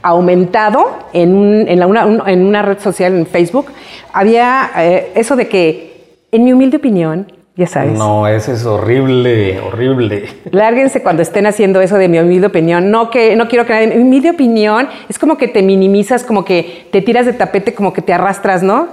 aumentado 0.01 0.99
en, 1.11 1.35
un- 1.35 1.67
en 1.67 1.79
la- 1.79 1.87
una, 1.87 2.05
un- 2.05 2.23
en 2.29 2.45
una 2.45 2.61
red 2.61 2.79
social, 2.79 3.13
en 3.13 3.25
Facebook. 3.25 3.67
Había 4.13 4.71
eh, 4.77 5.11
eso 5.15 5.35
de 5.35 5.47
que, 5.49 6.17
en 6.31 6.43
mi 6.45 6.53
humilde 6.53 6.77
opinión, 6.77 7.29
ya 7.57 7.65
sabes, 7.65 7.97
No, 7.97 8.27
ese 8.27 8.53
es 8.53 8.65
horrible, 8.65 9.59
horrible. 9.59 10.29
lárguense 10.51 11.01
cuando 11.01 11.23
estén 11.23 11.47
haciendo 11.47 11.81
eso 11.81 11.97
de 11.97 12.07
mi 12.07 12.19
humilde 12.19 12.47
opinión. 12.47 12.91
No, 12.91 13.09
que, 13.09 13.35
no 13.35 13.47
quiero 13.47 13.65
que 13.65 13.73
nadie... 13.73 13.87
Mi 13.87 14.01
humilde 14.03 14.29
opinión 14.29 14.87
es 15.09 15.17
como 15.17 15.37
que 15.37 15.47
te 15.47 15.63
minimizas, 15.63 16.23
como 16.23 16.45
que 16.45 16.87
te 16.91 17.01
tiras 17.01 17.25
de 17.25 17.33
tapete, 17.33 17.73
como 17.73 17.93
que 17.93 18.03
te 18.03 18.13
arrastras, 18.13 18.61
¿no? 18.61 18.87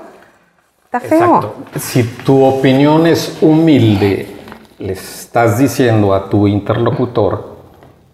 Está 0.87 1.00
feo. 1.00 1.19
Exacto. 1.19 1.55
Si 1.78 2.05
tu 2.25 2.43
opinión 2.43 3.06
es 3.06 3.37
humilde, 3.43 4.28
le 4.78 4.93
estás 4.94 5.58
diciendo 5.58 6.14
a 6.14 6.31
tu 6.31 6.49
interlocutor 6.49 7.55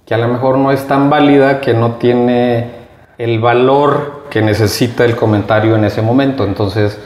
que 0.05 0.15
a 0.15 0.19
lo 0.19 0.27
mejor 0.27 0.59
no 0.59 0.73
es 0.73 0.85
tan 0.89 1.09
válida, 1.09 1.61
que 1.61 1.75
no 1.75 1.93
tiene 1.93 2.81
el 3.19 3.39
valor 3.39 4.25
que 4.31 4.43
necesita 4.43 5.05
el 5.05 5.15
comentario 5.15 5.77
en 5.77 5.85
ese 5.85 6.03
momento. 6.03 6.45
Entonces, 6.45 6.99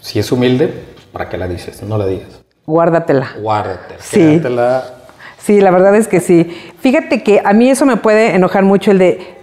si 0.00 0.18
es 0.18 0.30
humilde, 0.30 0.70
¿para 1.12 1.30
qué 1.30 1.38
la 1.38 1.48
dices? 1.48 1.82
No 1.82 1.96
la 1.96 2.06
digas. 2.06 2.39
Guárdatela. 2.70 3.32
Guárdate. 3.40 3.96
Sí. 4.00 4.18
quédatela. 4.20 4.84
Sí, 5.38 5.60
la 5.60 5.70
verdad 5.70 5.94
es 5.96 6.06
que 6.08 6.20
sí. 6.20 6.44
Fíjate 6.80 7.22
que 7.22 7.40
a 7.44 7.52
mí 7.52 7.68
eso 7.70 7.84
me 7.86 7.96
puede 7.96 8.34
enojar 8.34 8.62
mucho 8.62 8.90
el 8.90 8.98
de 8.98 9.34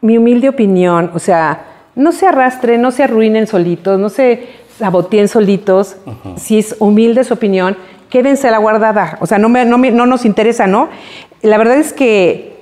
mi 0.00 0.18
humilde 0.18 0.48
opinión, 0.48 1.10
o 1.14 1.18
sea, 1.18 1.64
no 1.94 2.12
se 2.12 2.26
arrastren, 2.26 2.80
no 2.82 2.90
se 2.90 3.02
arruinen 3.04 3.46
solitos, 3.46 3.98
no 3.98 4.08
se 4.10 4.46
saboteen 4.78 5.26
solitos. 5.28 5.96
Si 6.36 6.58
es 6.58 6.76
humilde 6.78 7.24
su 7.24 7.34
opinión, 7.34 7.76
quédense 8.10 8.50
la 8.50 8.58
guardada. 8.58 9.18
O 9.20 9.26
sea, 9.26 9.38
no, 9.38 9.48
me- 9.48 9.64
no, 9.64 9.78
me- 9.78 9.90
no 9.90 10.06
nos 10.06 10.24
interesa, 10.24 10.66
¿no? 10.66 10.88
La 11.42 11.58
verdad 11.58 11.76
es 11.78 11.92
que 11.92 12.58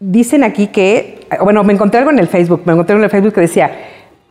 dicen 0.00 0.44
aquí 0.44 0.68
que, 0.68 1.26
bueno, 1.42 1.64
me 1.64 1.72
encontré 1.72 1.98
algo 1.98 2.10
en 2.10 2.18
el 2.18 2.28
Facebook, 2.28 2.62
me 2.64 2.72
encontré 2.72 2.94
algo 2.94 3.00
en 3.02 3.04
el 3.04 3.10
Facebook 3.10 3.34
que 3.34 3.40
decía, 3.42 3.70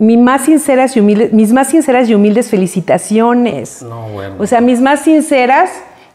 mi 0.05 0.17
más 0.17 0.45
sinceras 0.45 0.95
y 0.95 1.00
humildes, 1.00 1.33
mis 1.33 1.53
más 1.53 1.69
sinceras 1.69 2.10
y 2.10 2.15
humildes 2.15 2.50
felicitaciones. 2.50 3.81
No, 3.81 4.10
bueno. 4.10 4.36
O 4.39 4.45
sea, 4.45 4.62
mis 4.62 4.81
más 4.81 5.01
sinceras 5.01 5.69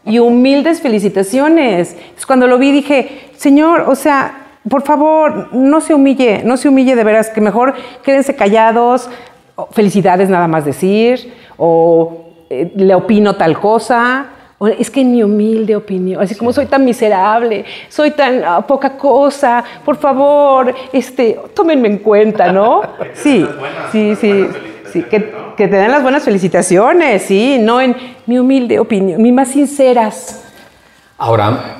y 0.05 0.19
humildes 0.19 0.81
felicitaciones. 0.81 1.93
Entonces, 1.93 2.25
cuando 2.25 2.47
lo 2.47 2.57
vi 2.57 2.71
dije, 2.71 3.29
Señor, 3.35 3.85
o 3.87 3.95
sea, 3.95 4.47
por 4.69 4.83
favor, 4.83 5.53
no 5.53 5.81
se 5.81 5.93
humille, 5.93 6.43
no 6.43 6.57
se 6.57 6.69
humille 6.69 6.95
de 6.95 7.03
veras, 7.03 7.29
que 7.29 7.41
mejor 7.41 7.73
quédense 8.03 8.35
callados, 8.35 9.09
felicidades 9.71 10.29
nada 10.29 10.47
más 10.47 10.65
decir, 10.65 11.33
o 11.57 12.25
eh, 12.49 12.71
le 12.75 12.95
opino 12.95 13.35
tal 13.35 13.59
cosa. 13.59 14.27
Es 14.67 14.91
que 14.91 15.01
en 15.01 15.11
mi 15.11 15.23
humilde 15.23 15.75
opinión, 15.75 16.21
así 16.21 16.35
como 16.35 16.51
soy 16.51 16.65
tan 16.65 16.83
miserable, 16.83 17.63
soy 17.87 18.11
tan 18.11 18.43
ah, 18.43 18.61
poca 18.65 18.97
cosa, 18.97 19.63
por 19.85 19.95
favor, 19.95 20.73
este, 20.91 21.39
tómenme 21.53 21.87
en 21.87 21.97
cuenta, 21.99 22.51
¿no? 22.51 22.81
Sí, 23.13 23.47
sí, 23.91 24.15
sí, 24.15 24.47
sí, 24.91 25.03
que, 25.03 25.33
que 25.55 25.67
te 25.67 25.75
den 25.77 25.91
las 25.91 26.03
buenas 26.03 26.23
felicitaciones, 26.23 27.21
sí, 27.21 27.57
no 27.59 27.79
en 27.79 27.95
mi 28.25 28.37
humilde 28.37 28.79
opinión, 28.79 29.21
mis 29.21 29.33
más 29.33 29.49
sinceras. 29.49 30.43
Ahora, 31.17 31.77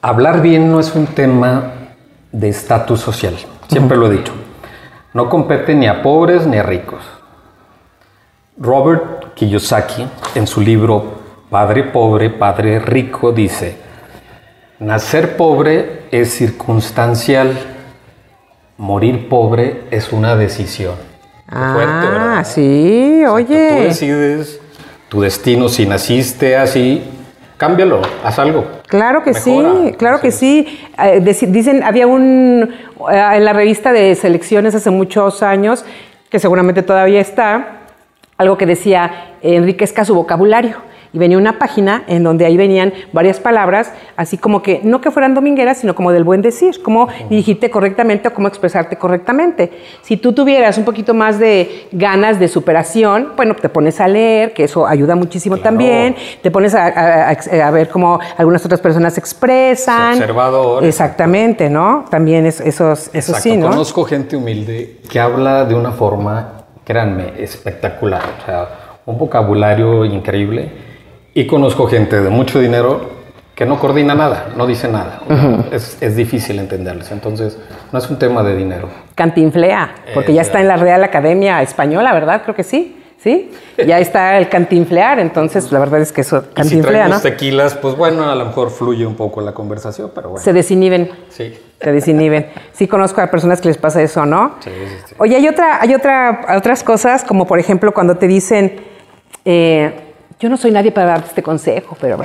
hablar 0.00 0.40
bien 0.40 0.70
no 0.72 0.80
es 0.80 0.94
un 0.94 1.06
tema 1.06 1.72
de 2.30 2.48
estatus 2.48 3.00
social. 3.00 3.34
Siempre 3.68 3.96
lo 3.96 4.10
he 4.10 4.16
dicho. 4.16 4.32
No 5.12 5.28
compete 5.28 5.74
ni 5.74 5.86
a 5.86 6.02
pobres 6.02 6.46
ni 6.46 6.56
a 6.56 6.62
ricos. 6.62 7.02
Robert 8.56 9.34
Kiyosaki, 9.34 10.06
en 10.34 10.46
su 10.46 10.60
libro 10.60 11.21
Padre 11.52 11.82
Pobre, 11.84 12.30
Padre 12.30 12.78
Rico, 12.78 13.30
dice, 13.30 13.76
nacer 14.78 15.36
pobre 15.36 16.04
es 16.10 16.32
circunstancial, 16.32 17.52
morir 18.78 19.28
pobre 19.28 19.82
es 19.90 20.14
una 20.14 20.34
decisión. 20.34 20.94
Fuerte, 21.46 21.92
Ah, 21.92 22.08
¿verdad? 22.10 22.44
sí, 22.46 23.20
Exacto, 23.20 23.28
Tú 23.28 23.52
oye. 23.52 23.84
decides 23.84 24.60
tu 25.10 25.20
destino, 25.20 25.68
si 25.68 25.84
naciste 25.84 26.56
así, 26.56 27.04
cámbialo, 27.58 28.00
haz 28.24 28.38
algo. 28.38 28.64
Claro 28.88 29.22
que 29.22 29.32
Mejora. 29.32 29.72
sí, 29.90 29.92
claro 29.98 30.20
que 30.22 30.30
sí. 30.30 30.80
Eh, 30.98 31.20
dicen, 31.48 31.82
había 31.82 32.06
un, 32.06 32.74
eh, 33.12 33.30
en 33.34 33.44
la 33.44 33.52
revista 33.52 33.92
de 33.92 34.14
selecciones 34.14 34.74
hace 34.74 34.88
muchos 34.88 35.42
años, 35.42 35.84
que 36.30 36.38
seguramente 36.38 36.82
todavía 36.82 37.20
está, 37.20 37.80
algo 38.38 38.56
que 38.56 38.64
decía, 38.64 39.34
enriquezca 39.42 40.06
su 40.06 40.14
vocabulario. 40.14 40.90
Y 41.14 41.18
venía 41.18 41.36
una 41.36 41.58
página 41.58 42.04
en 42.06 42.22
donde 42.24 42.46
ahí 42.46 42.56
venían 42.56 42.92
varias 43.12 43.38
palabras, 43.38 43.92
así 44.16 44.38
como 44.38 44.62
que, 44.62 44.80
no 44.82 45.00
que 45.02 45.10
fueran 45.10 45.34
domingueras, 45.34 45.76
sino 45.78 45.94
como 45.94 46.10
del 46.10 46.24
buen 46.24 46.40
decir, 46.40 46.82
cómo 46.82 47.08
dirigirte 47.28 47.70
correctamente 47.70 48.28
o 48.28 48.32
cómo 48.34 48.48
expresarte 48.48 48.96
correctamente. 48.96 49.70
Si 50.00 50.16
tú 50.16 50.32
tuvieras 50.32 50.78
un 50.78 50.84
poquito 50.84 51.12
más 51.12 51.38
de 51.38 51.86
ganas 51.92 52.38
de 52.40 52.48
superación, 52.48 53.32
bueno, 53.36 53.54
te 53.54 53.68
pones 53.68 54.00
a 54.00 54.08
leer, 54.08 54.54
que 54.54 54.64
eso 54.64 54.86
ayuda 54.86 55.14
muchísimo 55.14 55.56
Claro. 55.56 55.64
también, 55.70 56.16
te 56.42 56.50
pones 56.50 56.74
a, 56.74 56.86
a- 56.86 57.30
a- 57.30 57.66
a 57.66 57.70
ver 57.70 57.88
cómo 57.90 58.18
algunas 58.38 58.64
otras 58.64 58.80
personas 58.80 59.12
se 59.14 59.20
expresan. 59.20 60.14
Ser 60.14 60.22
observador. 60.24 60.84
Exactamente, 60.84 61.68
¿no? 61.68 62.06
También 62.10 62.46
es- 62.46 62.60
eso, 62.60 62.92
eso 62.92 63.10
Exacto, 63.12 63.40
sí, 63.42 63.56
¿no? 63.58 63.68
Conozco 63.68 64.04
gente 64.04 64.36
humilde 64.36 64.98
que 65.10 65.20
habla 65.20 65.66
de 65.66 65.74
una 65.74 65.92
forma, 65.92 66.64
créanme, 66.84 67.34
espectacular. 67.38 68.22
O 68.42 68.46
sea, 68.46 68.68
un 69.04 69.18
vocabulario 69.18 70.04
increíble. 70.06 70.91
Y 71.34 71.46
conozco 71.46 71.86
gente 71.86 72.20
de 72.20 72.30
mucho 72.30 72.60
dinero 72.60 73.22
que 73.54 73.66
no 73.66 73.78
coordina 73.78 74.14
nada, 74.14 74.48
no 74.56 74.66
dice 74.66 74.88
nada. 74.88 75.20
es, 75.70 75.98
es 76.00 76.16
difícil 76.16 76.58
entenderles. 76.58 77.10
Entonces, 77.10 77.58
no 77.92 77.98
es 77.98 78.08
un 78.10 78.18
tema 78.18 78.42
de 78.42 78.56
dinero. 78.56 78.88
Cantinflea, 79.14 79.94
porque 80.14 80.32
Eh, 80.32 80.34
ya 80.36 80.42
está 80.42 80.60
en 80.60 80.68
la 80.68 80.76
Real 80.76 81.04
Academia 81.04 81.62
Española, 81.62 82.12
¿verdad? 82.12 82.42
Creo 82.42 82.54
que 82.54 82.64
sí. 82.64 82.98
¿Sí? 83.22 83.52
Ya 83.86 84.00
está 84.00 84.36
el 84.36 84.48
cantinflear, 84.48 85.20
entonces 85.20 85.70
la 85.70 85.78
verdad 85.78 86.00
es 86.00 86.10
que 86.10 86.22
eso 86.22 86.38
Y 86.38 86.48
si 86.48 86.54
cantinflea, 86.54 87.06
¿no? 87.06 87.20
tequilas, 87.20 87.76
pues 87.76 87.94
bueno, 87.94 88.28
a 88.28 88.34
lo 88.34 88.46
mejor 88.46 88.70
fluye 88.70 89.06
un 89.06 89.14
poco 89.14 89.40
la 89.42 89.52
conversación, 89.54 90.10
pero 90.12 90.30
bueno. 90.30 90.42
Se 90.42 90.52
desinhiben. 90.52 91.08
Sí. 91.28 91.56
Se 91.80 91.92
desinhiben. 91.92 92.48
Sí 92.72 92.88
conozco 92.88 93.20
a 93.20 93.28
personas 93.28 93.60
que 93.60 93.68
les 93.68 93.78
pasa 93.78 94.02
eso, 94.02 94.26
¿no? 94.26 94.56
Sí, 94.58 94.70
sí, 94.70 94.94
sí. 95.06 95.14
Oye, 95.18 95.36
hay, 95.36 95.46
otra, 95.46 95.80
hay 95.80 95.94
otra, 95.94 96.56
otras 96.56 96.82
cosas, 96.82 97.22
como 97.22 97.46
por 97.46 97.60
ejemplo 97.60 97.94
cuando 97.94 98.16
te 98.16 98.26
dicen, 98.26 98.80
eh, 99.44 100.11
yo 100.38 100.48
no 100.48 100.56
soy 100.56 100.70
nadie 100.70 100.92
para 100.92 101.08
darte 101.08 101.28
este 101.28 101.42
consejo, 101.42 101.96
pero 102.00 102.18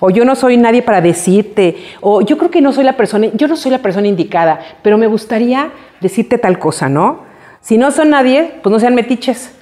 o 0.00 0.10
yo 0.10 0.24
no 0.24 0.34
soy 0.34 0.56
nadie 0.56 0.82
para 0.82 1.00
decirte, 1.00 1.76
o 2.00 2.22
yo 2.22 2.36
creo 2.38 2.50
que 2.50 2.60
no 2.60 2.72
soy 2.72 2.84
la 2.84 2.96
persona, 2.96 3.28
yo 3.34 3.48
no 3.48 3.56
soy 3.56 3.70
la 3.70 3.78
persona 3.78 4.08
indicada, 4.08 4.60
pero 4.82 4.98
me 4.98 5.06
gustaría 5.06 5.70
decirte 6.00 6.38
tal 6.38 6.58
cosa, 6.58 6.88
¿no? 6.88 7.20
Si 7.60 7.78
no 7.78 7.90
son 7.90 8.10
nadie, 8.10 8.54
pues 8.62 8.72
no 8.72 8.80
sean 8.80 8.94
metiches. 8.94 9.52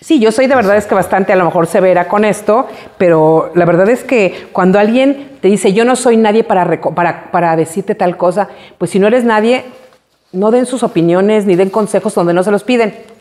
Sí, 0.00 0.20
yo 0.20 0.30
soy 0.30 0.46
de 0.46 0.54
verdad 0.54 0.76
es 0.76 0.86
que 0.86 0.94
bastante 0.94 1.32
a 1.32 1.36
lo 1.36 1.44
mejor 1.44 1.66
severa 1.66 2.06
con 2.06 2.24
esto, 2.24 2.66
pero 2.98 3.50
la 3.54 3.64
verdad 3.64 3.88
es 3.88 4.04
que 4.04 4.48
cuando 4.52 4.78
alguien 4.78 5.38
te 5.40 5.48
dice 5.48 5.72
yo 5.72 5.84
no 5.84 5.96
soy 5.96 6.16
nadie 6.16 6.44
para, 6.44 6.80
para, 6.94 7.30
para 7.30 7.56
decirte 7.56 7.94
tal 7.94 8.16
cosa, 8.16 8.48
pues 8.78 8.90
si 8.90 8.98
no 8.98 9.06
eres 9.06 9.24
nadie, 9.24 9.64
no 10.32 10.50
den 10.50 10.66
sus 10.66 10.82
opiniones 10.82 11.46
ni 11.46 11.56
den 11.56 11.70
consejos 11.70 12.14
donde 12.14 12.34
no 12.34 12.42
se 12.42 12.50
los 12.50 12.62
piden. 12.62 13.15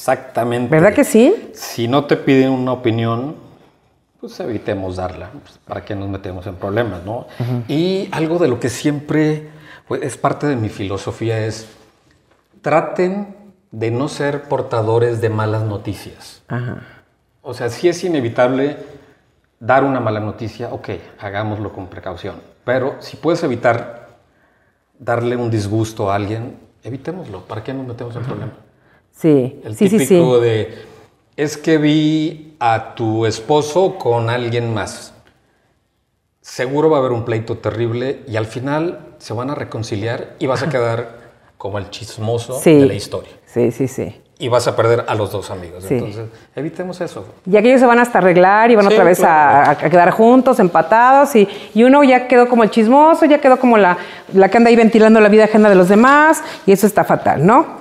Exactamente. 0.00 0.70
¿Verdad 0.70 0.94
que 0.94 1.04
sí? 1.04 1.50
Si 1.52 1.86
no 1.86 2.06
te 2.06 2.16
piden 2.16 2.52
una 2.52 2.72
opinión, 2.72 3.36
pues 4.18 4.40
evitemos 4.40 4.96
darla. 4.96 5.28
pues, 5.30 5.58
¿Para 5.58 5.84
qué 5.84 5.94
nos 5.94 6.08
metemos 6.08 6.46
en 6.46 6.54
problemas, 6.54 7.04
no? 7.04 7.26
Y 7.68 8.08
algo 8.10 8.38
de 8.38 8.48
lo 8.48 8.58
que 8.58 8.70
siempre 8.70 9.50
pues, 9.86 10.02
es 10.02 10.16
parte 10.16 10.46
de 10.46 10.56
mi 10.56 10.70
filosofía 10.70 11.44
es 11.44 11.68
traten 12.62 13.36
de 13.70 13.90
no 13.90 14.08
ser 14.08 14.44
portadores 14.44 15.20
de 15.20 15.28
malas 15.28 15.64
noticias. 15.64 16.42
O 17.42 17.52
sea, 17.52 17.68
si 17.68 17.90
es 17.90 18.02
inevitable 18.02 18.78
dar 19.58 19.84
una 19.84 20.00
mala 20.00 20.20
noticia, 20.20 20.72
ok, 20.72 20.88
hagámoslo 21.18 21.74
con 21.74 21.88
precaución. 21.88 22.36
Pero 22.64 22.96
si 23.00 23.18
puedes 23.18 23.42
evitar 23.42 24.08
darle 24.98 25.36
un 25.36 25.50
disgusto 25.50 26.10
a 26.10 26.14
alguien, 26.14 26.58
evitémoslo. 26.82 27.42
¿Para 27.42 27.62
qué 27.62 27.74
nos 27.74 27.86
metemos 27.86 28.16
en 28.16 28.22
problemas? 28.22 28.69
Sí, 29.20 29.60
El 29.64 29.76
sí, 29.76 29.88
típico 29.88 30.36
sí. 30.38 30.42
de, 30.44 30.74
es 31.36 31.56
que 31.58 31.76
vi 31.78 32.54
a 32.58 32.94
tu 32.94 33.26
esposo 33.26 33.96
con 33.98 34.30
alguien 34.30 34.72
más. 34.72 35.12
Seguro 36.40 36.88
va 36.88 36.96
a 36.96 37.00
haber 37.00 37.12
un 37.12 37.24
pleito 37.24 37.58
terrible 37.58 38.20
y 38.26 38.36
al 38.36 38.46
final 38.46 39.00
se 39.18 39.34
van 39.34 39.50
a 39.50 39.54
reconciliar 39.54 40.36
y 40.38 40.46
vas 40.46 40.62
a 40.62 40.70
quedar 40.70 41.20
como 41.58 41.76
el 41.78 41.90
chismoso 41.90 42.58
Sí. 42.60 42.74
de 42.74 42.86
la 42.86 42.94
historia. 42.94 43.32
Sí, 43.44 43.70
sí, 43.72 43.88
sí. 43.88 44.18
Y 44.38 44.48
vas 44.48 44.66
a 44.66 44.74
perder 44.74 45.04
a 45.06 45.14
los 45.14 45.30
dos 45.32 45.50
amigos. 45.50 45.84
Sí. 45.84 45.94
Entonces, 45.94 46.24
evitemos 46.56 46.98
eso. 47.02 47.26
Y 47.44 47.58
aquellos 47.58 47.78
se 47.80 47.86
van 47.86 47.98
hasta 47.98 48.18
arreglar 48.18 48.70
y 48.70 48.76
van 48.76 48.86
Sí, 48.88 48.94
otra 48.94 49.04
vez 49.04 49.20
a, 49.22 49.76
quedar 49.90 50.12
juntos, 50.12 50.58
empatados, 50.60 51.36
y, 51.36 51.46
y 51.74 51.84
uno 51.84 52.02
ya 52.04 52.26
quedó 52.26 52.48
como 52.48 52.62
el 52.62 52.70
chismoso, 52.70 53.26
ya 53.26 53.38
quedó 53.38 53.58
como 53.58 53.76
la, 53.76 53.98
la 54.32 54.48
que 54.48 54.56
anda 54.56 54.70
ahí 54.70 54.76
ventilando 54.76 55.20
la 55.20 55.28
vida 55.28 55.44
ajena 55.44 55.68
de 55.68 55.74
los 55.74 55.90
demás, 55.90 56.42
y 56.64 56.72
eso 56.72 56.86
está 56.86 57.04
fatal, 57.04 57.44
¿no? 57.44 57.79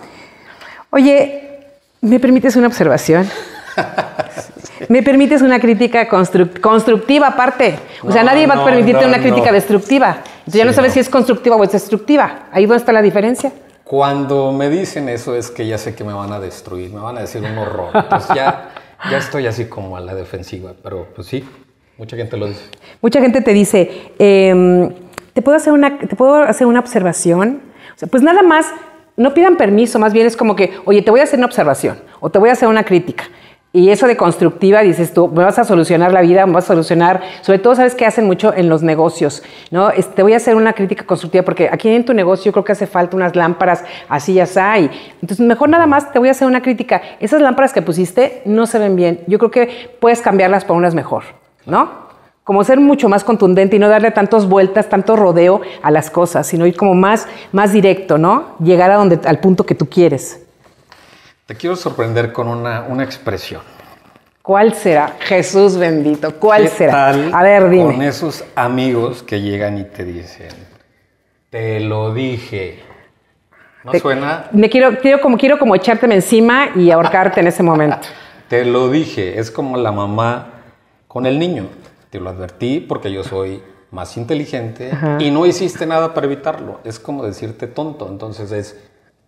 Oye, 0.91 1.59
¿me 2.01 2.19
permites 2.19 2.55
una 2.55 2.67
observación? 2.67 3.27
¿Me 4.89 5.03
permites 5.03 5.41
una 5.41 5.59
crítica 5.59 6.07
construc- 6.09 6.59
constructiva 6.61 7.27
aparte? 7.27 7.77
O 8.03 8.11
sea, 8.11 8.23
No, 8.23 8.29
nadie 8.31 8.47
va 8.47 8.53
a 8.53 8.57
no, 8.57 8.65
permitirte 8.65 9.01
no, 9.03 9.07
una 9.09 9.19
crítica 9.19 9.51
destructiva. 9.51 10.17
Entonces 10.39 10.53
ya 10.55 10.65
no 10.65 10.71
Sí, 10.71 10.75
sabes 10.75 10.91
no. 10.91 10.93
si 10.95 10.99
es 11.01 11.09
constructiva 11.09 11.55
o 11.55 11.63
es 11.63 11.71
destructiva. 11.71 12.47
Ahí 12.51 12.65
dónde 12.65 12.77
está 12.77 12.91
la 12.93 13.01
diferencia. 13.01 13.51
Cuando 13.83 14.51
me 14.51 14.69
dicen 14.69 15.09
eso 15.09 15.35
es 15.35 15.49
que 15.51 15.67
ya 15.67 15.77
sé 15.77 15.95
que 15.95 16.03
me 16.03 16.13
van 16.13 16.31
a 16.31 16.39
destruir, 16.39 16.91
me 16.91 16.99
van 17.01 17.17
a 17.17 17.21
decir 17.21 17.41
un 17.43 17.57
horror. 17.57 17.89
Entonces 17.93 18.35
ya, 18.35 18.69
ya 19.11 19.17
estoy 19.17 19.47
así 19.47 19.65
como 19.65 19.97
a 19.97 19.99
la 19.99 20.15
defensiva. 20.15 20.71
Pero 20.81 21.07
pues 21.15 21.27
sí, 21.27 21.47
mucha 21.97 22.15
gente 22.15 22.37
lo 22.37 22.47
dice. 22.47 22.61
Mucha 23.01 23.19
gente 23.21 23.41
te 23.41 23.51
dice, 23.53 24.13
em, 24.17 24.91
¿te, 25.33 25.41
puedo 25.41 25.57
hacer 25.57 25.73
una, 25.73 25.97
¿te 25.99 26.15
puedo 26.15 26.35
hacer 26.35 26.65
una 26.67 26.79
observación? 26.79 27.61
O 27.95 27.99
sea, 27.99 28.07
pues 28.07 28.23
nada 28.23 28.41
más, 28.43 28.67
no 29.19 29.33
pidan 29.33 29.57
permiso, 29.57 29.99
más 29.99 30.13
bien 30.13 30.25
es 30.25 30.37
como 30.37 30.55
que, 30.55 30.71
oye, 30.85 31.01
te 31.01 31.11
voy 31.11 31.19
a 31.19 31.23
hacer 31.23 31.37
una 31.37 31.45
observación 31.45 31.99
o 32.21 32.29
te 32.29 32.39
voy 32.39 32.49
a 32.49 32.53
hacer 32.53 32.69
una 32.69 32.83
crítica. 32.83 33.25
Y 33.71 33.89
eso 33.89 34.07
de 34.07 34.17
constructiva, 34.17 34.81
dices 34.81 35.13
tú, 35.13 35.27
me 35.27 35.43
vas 35.43 35.59
a 35.59 35.63
solucionar 35.63 36.11
la 36.11 36.21
vida, 36.21 36.45
me 36.47 36.53
vas 36.53 36.63
a 36.63 36.67
solucionar, 36.67 37.21
sobre 37.41 37.59
todo, 37.59 37.75
¿sabes 37.75 37.93
qué 37.93 38.05
hacen 38.05 38.25
mucho 38.25 38.51
en 38.51 38.67
los 38.67 38.81
negocios? 38.81 39.43
¿no? 39.69 39.91
Te 39.91 40.23
voy 40.23 40.33
a 40.33 40.37
hacer 40.37 40.55
una 40.55 40.73
crítica 40.73 41.05
constructiva 41.05 41.43
porque 41.43 41.69
aquí 41.71 41.89
en 41.89 42.03
tu 42.03 42.13
negocio 42.13 42.51
creo 42.51 42.63
que 42.63 42.71
hace 42.71 42.87
falta 42.87 43.15
unas 43.15 43.35
lámparas 43.35 43.83
así 44.07 44.33
y 44.33 44.39
así. 44.39 44.59
y 44.59 44.89
Entonces, 45.21 45.45
mejor 45.45 45.69
nada 45.69 45.85
más 45.85 46.11
te 46.11 46.17
voy 46.17 46.29
a 46.29 46.31
hacer 46.31 46.47
una 46.47 46.61
crítica. 46.61 47.01
Esas 47.19 47.41
lámparas 47.41 47.73
que 47.73 47.83
pusiste 47.83 48.41
no 48.45 48.65
se 48.65 48.79
ven 48.79 48.95
bien. 48.95 49.19
Yo 49.27 49.37
creo 49.37 49.51
que 49.51 49.97
puedes 49.99 50.21
cambiarlas 50.21 50.65
por 50.65 50.75
unas 50.75 50.95
mejor, 50.95 51.25
¿no? 51.67 52.08
Como 52.49 52.63
ser 52.63 52.79
mucho 52.79 53.07
más 53.09 53.23
contundente 53.23 53.75
y 53.75 53.79
no 53.79 53.87
darle 53.89 54.09
tantas 54.09 54.49
vueltas, 54.49 54.89
tanto 54.89 55.15
rodeo 55.15 55.61
a 55.83 55.91
las 55.91 56.09
cosas, 56.09 56.47
sino 56.47 56.65
ir 56.65 56.75
como 56.75 56.95
más, 56.95 57.27
más 57.51 57.71
directo, 57.71 58.17
¿no? 58.17 58.55
Llegar 58.57 58.89
a 58.89 58.95
donde, 58.95 59.19
al 59.27 59.39
punto 59.39 59.67
que 59.67 59.75
tú 59.75 59.87
quieres. 59.87 60.41
Te 61.45 61.53
quiero 61.53 61.75
sorprender 61.75 62.33
con 62.33 62.47
una, 62.47 62.85
una 62.89 63.03
expresión. 63.03 63.61
¿Cuál 64.41 64.73
será? 64.73 65.13
Jesús 65.19 65.77
bendito, 65.77 66.37
¿cuál 66.39 66.63
¿Qué 66.63 66.69
será? 66.69 66.91
tal 66.91 67.31
a 67.35 67.43
ver, 67.43 67.61
Con 67.61 67.71
dime. 67.91 68.07
esos 68.07 68.43
amigos 68.55 69.21
que 69.21 69.41
llegan 69.41 69.77
y 69.77 69.83
te 69.83 70.03
dicen, 70.03 70.49
te 71.51 71.79
lo 71.81 72.15
dije. 72.15 72.79
¿No 73.83 73.91
Te- 73.91 73.99
suena? 73.99 74.45
Me 74.53 74.71
quiero, 74.71 74.97
quiero, 74.97 75.21
como, 75.21 75.37
quiero 75.37 75.59
como 75.59 75.75
echárteme 75.75 76.15
encima 76.15 76.69
y 76.75 76.89
ahorcarte 76.89 77.41
en 77.41 77.45
ese 77.45 77.61
momento. 77.61 78.07
Te 78.49 78.65
lo 78.65 78.89
dije. 78.89 79.37
Es 79.39 79.51
como 79.51 79.77
la 79.77 79.91
mamá 79.91 80.47
con 81.07 81.27
el 81.27 81.37
niño. 81.37 81.67
Te 82.09 82.19
lo 82.19 82.29
advertí 82.29 82.79
porque 82.79 83.11
yo 83.11 83.23
soy 83.23 83.61
más 83.91 84.17
inteligente 84.17 84.91
y 85.19 85.31
no 85.31 85.45
hiciste 85.45 85.85
nada 85.85 86.13
para 86.13 86.25
evitarlo. 86.27 86.79
Es 86.83 86.99
como 86.99 87.23
decirte 87.25 87.67
tonto. 87.67 88.07
Entonces 88.07 88.51
es, 88.51 88.77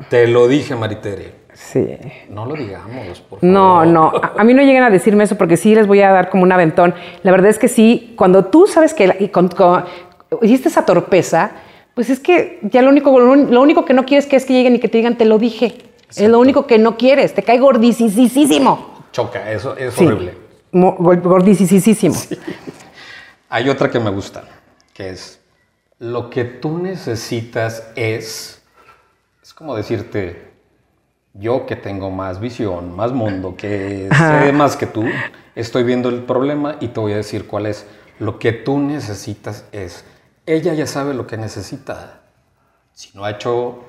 te 0.10 0.28
lo 0.28 0.48
dije, 0.48 0.76
Maritere. 0.76 1.42
Sí. 1.54 1.98
No 2.30 2.46
lo 2.46 2.56
digamos, 2.56 3.20
por 3.22 3.40
favor. 3.40 3.44
No, 3.44 3.86
no, 3.86 4.08
a, 4.22 4.34
a 4.38 4.44
mí 4.44 4.54
no 4.54 4.62
llegan 4.64 4.84
a 4.84 4.90
decirme 4.90 5.26
eso 5.26 5.36
porque 5.38 5.58
sí 5.58 5.76
les 5.76 5.86
voy 5.86 6.02
a 6.02 6.12
dar 6.12 6.30
como 6.30 6.44
un 6.44 6.52
aventón. 6.52 6.94
La 7.24 7.32
verdad 7.32 7.50
es 7.50 7.60
que 7.60 7.68
sí, 7.68 8.14
cuando 8.18 8.46
tú 8.46 8.68
sabes 8.68 8.94
que 8.94 9.08
la- 9.08 9.16
y 9.20 9.28
con- 9.30 9.50
con- 9.50 9.84
hiciste 10.42 10.70
esa 10.70 10.86
torpeza, 10.86 11.52
pues 11.94 12.10
es 12.10 12.20
que 12.22 12.60
ya 12.64 12.82
lo 12.82 12.90
único, 12.90 13.20
lo 13.20 13.62
único 13.62 13.84
que 13.84 13.94
no 13.94 14.06
quieres 14.06 14.26
que 14.28 14.38
es 14.38 14.46
que 14.46 14.54
lleguen 14.54 14.76
y 14.76 14.80
que 14.80 14.88
te 14.88 14.98
digan 14.98 15.18
te 15.18 15.26
lo 15.26 15.38
dije. 15.38 15.78
Es 16.16 16.30
lo 16.30 16.40
único 16.40 16.66
que 16.68 16.78
no 16.80 16.98
quieres, 16.98 17.34
te 17.34 17.44
cae 17.44 17.60
gordisísimo. 17.60 19.04
Choca, 19.12 19.52
eso 19.52 19.76
es 19.78 19.94
Sí, 19.94 20.06
horrible. 20.06 20.34
Gordisísimo. 20.72 22.16
Hay 23.54 23.68
otra 23.68 23.92
que 23.92 24.00
me 24.00 24.10
gusta, 24.10 24.46
que 24.94 25.10
es, 25.10 25.42
lo 26.00 26.30
que 26.30 26.46
tú 26.46 26.78
necesitas 26.78 27.92
es, 27.98 28.62
es 29.44 29.54
como 29.54 29.76
decirte, 29.76 30.54
yo 31.34 31.66
que 31.66 31.76
tengo 31.76 32.12
más 32.12 32.40
visión, 32.40 32.96
más 32.96 33.12
mundo, 33.12 33.58
que 33.58 34.08
sé 34.18 34.54
más 34.54 34.78
que 34.78 34.86
tú, 34.86 35.04
estoy 35.54 35.84
viendo 35.84 36.08
el 36.08 36.24
problema 36.24 36.78
y 36.80 36.88
te 36.88 37.02
voy 37.02 37.12
a 37.12 37.18
decir 37.18 37.46
cuál 37.46 37.66
es. 37.66 37.86
Lo 38.20 38.40
que 38.40 38.54
tú 38.54 38.80
necesitas 38.80 39.66
es, 39.74 40.06
ella 40.46 40.74
ya 40.74 40.88
sabe 40.88 41.14
lo 41.14 41.28
que 41.28 41.36
necesita. 41.36 42.22
Si 42.94 43.10
no 43.18 43.26
ha 43.26 43.32
hecho 43.32 43.84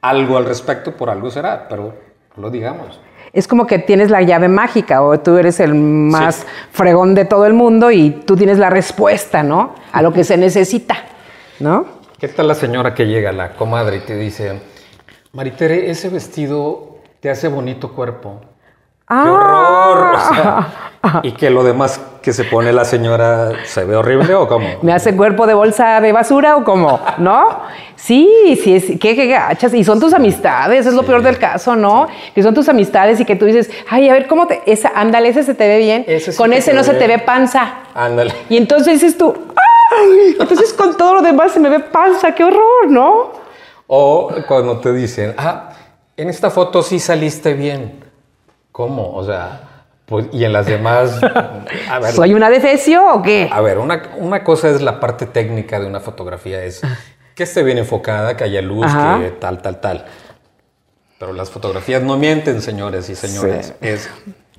algo 0.00 0.36
al 0.36 0.44
respecto, 0.44 0.96
por 0.96 1.10
algo 1.10 1.28
será, 1.32 1.66
pero 1.66 1.98
no 2.36 2.42
lo 2.42 2.50
digamos. 2.50 3.00
Es 3.38 3.46
como 3.46 3.68
que 3.68 3.78
tienes 3.78 4.10
la 4.10 4.20
llave 4.20 4.48
mágica 4.48 5.00
o 5.00 5.20
tú 5.20 5.36
eres 5.36 5.60
el 5.60 5.72
más 5.72 6.44
fregón 6.72 7.14
de 7.14 7.24
todo 7.24 7.46
el 7.46 7.52
mundo 7.52 7.92
y 7.92 8.10
tú 8.10 8.34
tienes 8.34 8.58
la 8.58 8.68
respuesta, 8.68 9.44
¿no? 9.44 9.76
A 9.92 10.02
lo 10.02 10.12
que 10.12 10.24
se 10.24 10.36
necesita, 10.36 10.96
¿no? 11.60 11.86
¿Qué 12.18 12.26
tal 12.26 12.48
la 12.48 12.56
señora 12.56 12.96
que 12.96 13.06
llega, 13.06 13.30
la 13.30 13.52
comadre, 13.52 13.98
y 13.98 14.00
te 14.00 14.16
dice, 14.16 14.60
Maritere, 15.32 15.88
ese 15.88 16.08
vestido 16.08 16.96
te 17.20 17.30
hace 17.30 17.46
bonito 17.46 17.94
cuerpo? 17.94 18.40
¡Qué 19.08 19.14
ah. 19.14 19.32
horror! 19.32 21.22
y 21.22 21.32
que 21.32 21.48
lo 21.48 21.64
demás 21.64 21.98
que 22.20 22.34
se 22.34 22.44
pone 22.44 22.74
la 22.74 22.84
señora 22.84 23.52
se 23.64 23.84
ve 23.84 23.96
horrible 23.96 24.34
o 24.34 24.46
cómo? 24.46 24.68
¿Me 24.82 24.92
hace 24.92 25.16
cuerpo 25.16 25.46
de 25.46 25.54
bolsa 25.54 26.00
de 26.02 26.12
basura 26.12 26.56
o 26.56 26.64
cómo? 26.64 27.00
¿No? 27.16 27.60
Sí, 27.96 28.60
sí, 28.62 28.74
es, 28.76 28.84
¿qué, 29.00 29.16
qué 29.16 29.26
gachas? 29.26 29.72
Y 29.72 29.82
son 29.82 29.98
tus 29.98 30.12
amistades, 30.12 30.84
es 30.84 30.92
lo 30.92 31.04
peor 31.04 31.22
del 31.22 31.38
caso, 31.38 31.74
¿no? 31.74 32.06
Que 32.34 32.42
son 32.42 32.52
tus 32.52 32.68
amistades 32.68 33.18
y 33.18 33.24
que 33.24 33.34
tú 33.34 33.46
dices, 33.46 33.70
ay, 33.88 34.10
a 34.10 34.12
ver, 34.12 34.26
¿cómo 34.26 34.46
te. 34.46 34.60
Esa, 34.66 34.92
ándale, 34.94 35.30
ese 35.30 35.42
se 35.42 35.54
te 35.54 35.66
ve 35.66 35.78
bien. 35.78 36.06
con 36.36 36.52
ese 36.52 36.74
no 36.74 36.84
se 36.84 36.92
te 36.92 37.06
ve 37.06 37.18
panza. 37.18 37.76
Ándale. 37.94 38.34
Y 38.50 38.58
entonces 38.58 39.00
dices 39.00 39.16
tú, 39.16 39.34
¡ay! 39.56 40.36
Entonces 40.38 40.74
con 40.74 40.98
todo 40.98 41.14
lo 41.14 41.22
demás 41.22 41.52
se 41.52 41.60
me 41.60 41.70
ve 41.70 41.80
panza, 41.80 42.32
qué 42.34 42.44
horror, 42.44 42.90
¿no? 42.90 43.32
O 43.86 44.30
cuando 44.46 44.78
te 44.80 44.92
dicen, 44.92 45.34
ah, 45.38 45.70
en 46.14 46.28
esta 46.28 46.50
foto 46.50 46.82
sí 46.82 46.98
saliste 46.98 47.54
bien. 47.54 48.07
¿Cómo? 48.78 49.12
O 49.12 49.24
sea, 49.24 49.60
pues, 50.06 50.26
y 50.30 50.44
en 50.44 50.52
las 50.52 50.66
demás. 50.66 51.20
A 51.90 51.98
ver, 51.98 52.12
¿Soy 52.12 52.32
una 52.32 52.48
defecio 52.48 53.12
o 53.12 53.22
qué? 53.22 53.50
A 53.50 53.60
ver, 53.60 53.76
una, 53.78 54.44
cosa 54.44 54.70
es 54.70 54.80
la 54.80 55.00
parte 55.00 55.26
técnica 55.26 55.80
de 55.80 55.86
una 55.86 55.98
fotografía, 55.98 56.62
es 56.62 56.82
que 57.34 57.42
esté 57.42 57.64
bien 57.64 57.78
enfocada, 57.78 58.36
que 58.36 58.44
haya 58.44 58.62
luz, 58.62 58.86
que 58.86 59.30
tal, 59.40 59.62
tal, 59.62 59.80
tal. 59.80 60.04
Pero 61.18 61.32
las 61.32 61.50
fotografías 61.50 62.04
no 62.04 62.16
mienten, 62.16 62.62
señores 62.62 63.10
y 63.10 63.16
señores. 63.16 63.74
Es, 63.80 64.08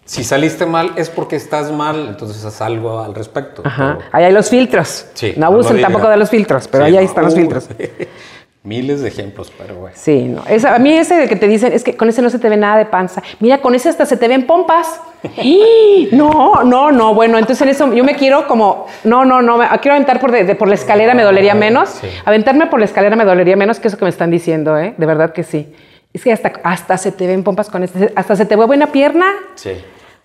si 0.03 0.25
saliste 0.25 0.65
mal 0.65 0.91
es 0.97 1.09
porque 1.09 1.37
estás 1.37 1.71
mal, 1.71 2.07
entonces 2.09 2.43
haz 2.43 2.59
algo 2.59 2.99
al 2.99 3.15
respecto. 3.15 3.63
ahí 4.11 4.25
hay 4.25 4.33
los 4.33 4.49
filtros. 4.49 5.05
Sí, 5.13 5.33
no 5.37 5.45
abusen 5.45 5.79
tampoco 5.79 6.09
de 6.09 6.17
los 6.17 6.29
filtros, 6.29 6.67
pero 6.67 6.83
ahí, 6.83 6.97
están 6.97 7.23
los 7.23 7.35
filtros. 7.35 7.69
Miles 8.63 8.99
de 9.01 9.07
ejemplos, 9.07 9.51
pero 9.57 9.75
bueno. 9.75 9.95
Sí, 9.97 10.23
no. 10.23 10.43
a 10.67 10.79
mí 10.79 10.91
ese 10.93 11.15
de 11.15 11.27
que 11.29 11.37
te 11.37 11.47
dicen, 11.47 11.71
es 11.71 11.83
que 11.83 11.95
con 11.95 12.09
ese 12.09 12.21
no 12.21 12.29
se 12.29 12.39
te 12.39 12.49
ve 12.49 12.57
nada 12.57 12.77
de 12.77 12.85
panza. 12.85 13.23
Mira, 13.39 13.59
con 13.59 13.73
ese 13.73 13.87
hasta 13.87 14.05
se 14.05 14.17
te 14.17 14.27
ven 14.27 14.45
pompas. 14.45 14.99
no, 16.11 16.63
no, 16.63 16.91
no. 16.91 17.13
Bueno, 17.13 17.37
entonces 17.37 17.61
en 17.61 17.69
eso 17.69 17.93
yo 17.93 18.03
me 18.03 18.15
quiero 18.15 18.47
como, 18.47 18.87
no, 19.05 19.23
no, 19.23 19.41
no, 19.41 19.59
quiero 19.81 19.95
aventar 19.95 20.19
por, 20.19 20.57
por 20.57 20.67
la 20.67 20.75
escalera, 20.75 21.13
me 21.13 21.23
dolería 21.23 21.55
menos. 21.55 22.01
Aventarme 22.25 22.67
por 22.67 22.79
la 22.79 22.85
escalera 22.85 23.15
me 23.15 23.23
dolería 23.23 23.55
menos 23.55 23.79
que 23.79 23.87
eso 23.87 23.97
que 23.97 24.03
me 24.03 24.09
están 24.09 24.29
diciendo, 24.29 24.77
¿eh? 24.77 24.93
De 24.97 25.05
verdad 25.05 25.31
que 25.31 25.43
sí. 25.43 25.73
Es 26.11 26.23
que 26.23 26.33
hasta, 26.33 26.51
hasta 26.63 26.97
se 26.97 27.11
te 27.13 27.27
ven 27.27 27.43
pompas 27.43 27.69
con 27.69 27.83
este, 27.83 28.11
hasta 28.15 28.35
se 28.35 28.45
te 28.45 28.55
ve 28.57 28.65
buena 28.65 28.87
pierna. 28.87 29.27
Sí. 29.55 29.71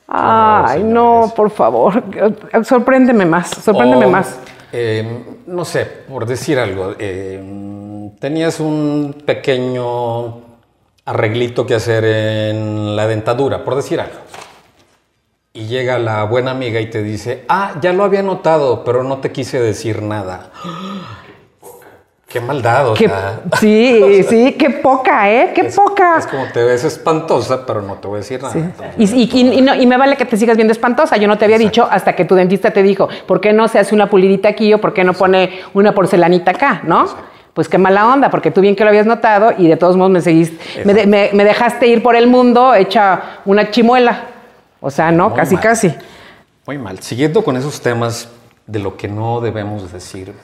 Ay, 0.07 0.83
no, 0.83 1.33
por 1.35 1.51
favor, 1.51 2.03
sorpréndeme 2.63 3.25
más, 3.25 3.51
sorpréndeme 3.51 4.07
más. 4.07 4.39
Em, 4.71 5.23
no 5.47 5.65
sé, 5.65 5.87
por 6.09 6.27
decir 6.27 6.59
algo, 6.59 6.95
em, 6.99 7.94
tenías 8.19 8.61
un 8.61 9.23
pequeño 9.25 10.43
arreglito 11.05 11.67
que 11.67 11.75
hacer 11.75 12.05
en 12.05 12.97
la 12.97 13.07
dentadura, 13.07 13.65
por 13.65 13.75
decir 13.75 14.01
algo. 14.01 14.17
Y 15.53 15.67
llega 15.67 15.99
la 15.99 16.25
buena 16.25 16.51
amiga 16.51 16.81
y 16.81 16.91
te 16.91 17.03
dice, 17.03 17.45
ah, 17.49 17.75
ya 17.81 17.93
lo 17.93 18.03
había 18.05 18.23
notado, 18.23 18.83
pero 18.85 19.05
no 19.05 19.19
te 19.19 19.31
quise 19.31 19.61
decir 19.61 20.03
nada. 20.03 20.51
Qué 22.27 22.41
maldad, 22.41 22.89
o 22.89 22.97
sea. 22.97 23.43
Sí, 23.61 24.25
sí, 24.29 24.57
qué 24.59 24.69
poca, 24.71 25.31
¿eh? 25.31 25.53
Qué 25.55 25.65
poca. 25.65 26.19
Es 26.19 26.27
como 26.27 26.47
te 26.53 26.65
ves 26.65 26.83
espantosa, 26.83 27.65
pero 27.65 27.81
no 27.81 27.95
te 27.99 28.09
voy 28.09 28.17
a 28.17 28.19
decir 28.19 28.43
nada. 28.43 28.73
y, 28.99 29.87
me 29.87 29.97
vale 29.97 30.17
que 30.17 30.25
te 30.25 30.37
sigas 30.37 30.57
viendo 30.57 30.73
espantosa. 30.73 31.17
Yo 31.17 31.29
no 31.29 31.39
te 31.39 31.45
había 31.45 31.59
dicho 31.59 31.87
hasta 31.89 32.17
que 32.17 32.25
tu 32.25 32.35
dentista 32.35 32.73
te 32.73 32.83
dijo, 32.83 33.09
¿por 33.29 33.41
qué 33.41 33.53
no 33.53 33.69
se 33.69 33.79
hace 33.79 33.95
una 33.95 34.11
pulidita 34.11 34.49
aquí 34.49 34.75
o 34.75 34.81
por 34.81 34.93
qué 34.93 35.05
no 35.05 35.13
pone 35.13 35.61
una 35.75 35.95
porcelanita 35.95 36.51
acá, 36.51 36.83
no? 36.85 37.07
Pues 37.55 37.69
qué 37.69 37.79
mala 37.79 38.09
onda, 38.09 38.31
porque 38.31 38.51
tú 38.51 38.61
bien 38.61 38.77
que 38.77 38.85
lo 38.85 38.91
habías 38.91 39.07
notado 39.07 39.53
y 39.57 39.69
de 39.69 39.77
todos 39.77 39.97
modos 39.97 40.11
me 40.11 40.21
seguiste, 40.21 40.85
me, 40.85 41.45
dejaste 41.45 41.87
ir 41.87 42.03
por 42.03 42.17
el 42.17 42.27
mundo 42.27 42.75
hecha 42.75 43.41
una 43.45 43.71
chimuela. 43.71 44.27
O 44.81 44.91
sea, 44.91 45.11
no, 45.11 45.33
casi, 45.33 45.57
casi. 45.57 45.95
Muy 46.67 46.79
mal. 46.79 46.99
Siguiendo 46.99 47.43
con 47.43 47.57
esos 47.57 47.81
temas 47.81 48.29
de 48.67 48.81
lo 48.81 48.97
que 48.97 49.09
no 49.09 49.41
debemos 49.41 49.93
decir 49.93 50.35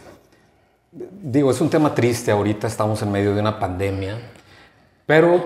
digo, 0.92 1.50
es 1.50 1.60
un 1.60 1.70
tema 1.70 1.94
triste, 1.94 2.30
ahorita 2.30 2.66
estamos 2.66 3.02
en 3.02 3.12
medio 3.12 3.34
de 3.34 3.40
una 3.40 3.58
pandemia, 3.58 4.18
pero 5.06 5.44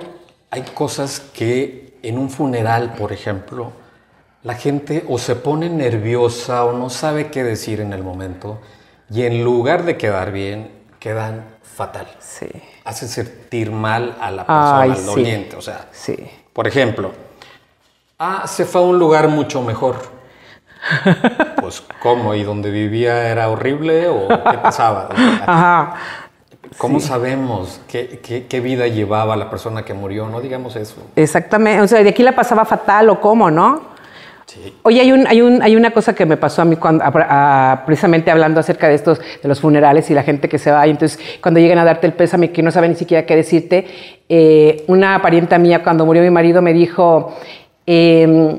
hay 0.50 0.62
cosas 0.62 1.20
que 1.20 1.98
en 2.02 2.18
un 2.18 2.30
funeral, 2.30 2.94
por 2.94 3.12
ejemplo, 3.12 3.72
la 4.42 4.54
gente 4.54 5.04
o 5.08 5.18
se 5.18 5.36
pone 5.36 5.68
nerviosa 5.68 6.64
o 6.64 6.72
no 6.72 6.90
sabe 6.90 7.28
qué 7.28 7.42
decir 7.42 7.80
en 7.80 7.92
el 7.92 8.02
momento 8.02 8.60
y 9.10 9.22
en 9.22 9.42
lugar 9.42 9.84
de 9.84 9.96
quedar 9.96 10.32
bien, 10.32 10.70
quedan 11.04 11.44
fatal. 11.60 12.06
Sí. 12.18 12.46
Hace 12.82 13.06
sentir 13.08 13.70
mal 13.70 14.16
a 14.18 14.30
la 14.30 14.46
persona, 14.46 14.80
al 14.80 15.04
doliente. 15.04 15.54
O 15.54 15.60
sea, 15.60 15.84
sí. 15.92 16.16
por 16.50 16.66
ejemplo, 16.66 17.12
ah, 18.18 18.44
se 18.46 18.64
fue 18.64 18.80
a 18.80 18.84
un 18.84 18.98
lugar 18.98 19.28
mucho 19.28 19.60
mejor. 19.60 19.96
Pues, 21.60 21.82
¿cómo? 22.02 22.34
¿Y 22.34 22.42
donde 22.42 22.70
vivía 22.70 23.30
era 23.30 23.48
horrible 23.48 24.06
o 24.08 24.28
qué 24.28 24.58
pasaba? 24.58 25.08
Ajá. 25.46 25.94
¿Cómo 26.76 27.00
sabemos 27.00 27.80
qué, 27.88 28.60
vida 28.62 28.86
llevaba 28.86 29.34
la 29.34 29.48
persona 29.48 29.82
que 29.82 29.94
murió? 29.94 30.28
No 30.28 30.42
digamos 30.42 30.76
eso. 30.76 30.96
Exactamente. 31.16 31.80
O 31.80 31.88
sea, 31.88 32.02
de 32.02 32.10
aquí 32.10 32.22
la 32.22 32.32
pasaba 32.32 32.66
fatal 32.66 33.08
o 33.08 33.18
cómo, 33.18 33.50
¿no? 33.50 33.93
Sí. 34.46 34.74
Oye, 34.82 35.00
hay, 35.00 35.12
un, 35.12 35.26
hay, 35.26 35.40
un, 35.40 35.62
hay 35.62 35.74
una 35.74 35.90
cosa 35.90 36.14
que 36.14 36.26
me 36.26 36.36
pasó 36.36 36.62
a 36.62 36.64
mí 36.64 36.76
cuando, 36.76 37.04
precisamente 37.86 38.30
hablando 38.30 38.60
acerca 38.60 38.88
de 38.88 38.94
estos, 38.94 39.18
de 39.18 39.48
los 39.48 39.60
funerales 39.60 40.10
y 40.10 40.14
la 40.14 40.22
gente 40.22 40.48
que 40.48 40.58
se 40.58 40.70
va. 40.70 40.86
Y 40.86 40.90
entonces, 40.90 41.18
cuando 41.40 41.60
llegan 41.60 41.78
a 41.78 41.84
darte 41.84 42.06
el 42.06 42.12
pésame, 42.12 42.50
que 42.50 42.62
no 42.62 42.70
saben 42.70 42.90
ni 42.92 42.96
siquiera 42.96 43.26
qué 43.26 43.36
decirte, 43.36 43.86
eh, 44.28 44.84
una 44.86 45.20
parienta 45.22 45.58
mía, 45.58 45.82
cuando 45.82 46.04
murió 46.04 46.22
mi 46.22 46.30
marido, 46.30 46.60
me 46.62 46.72
dijo, 46.72 47.34
eh, 47.86 48.58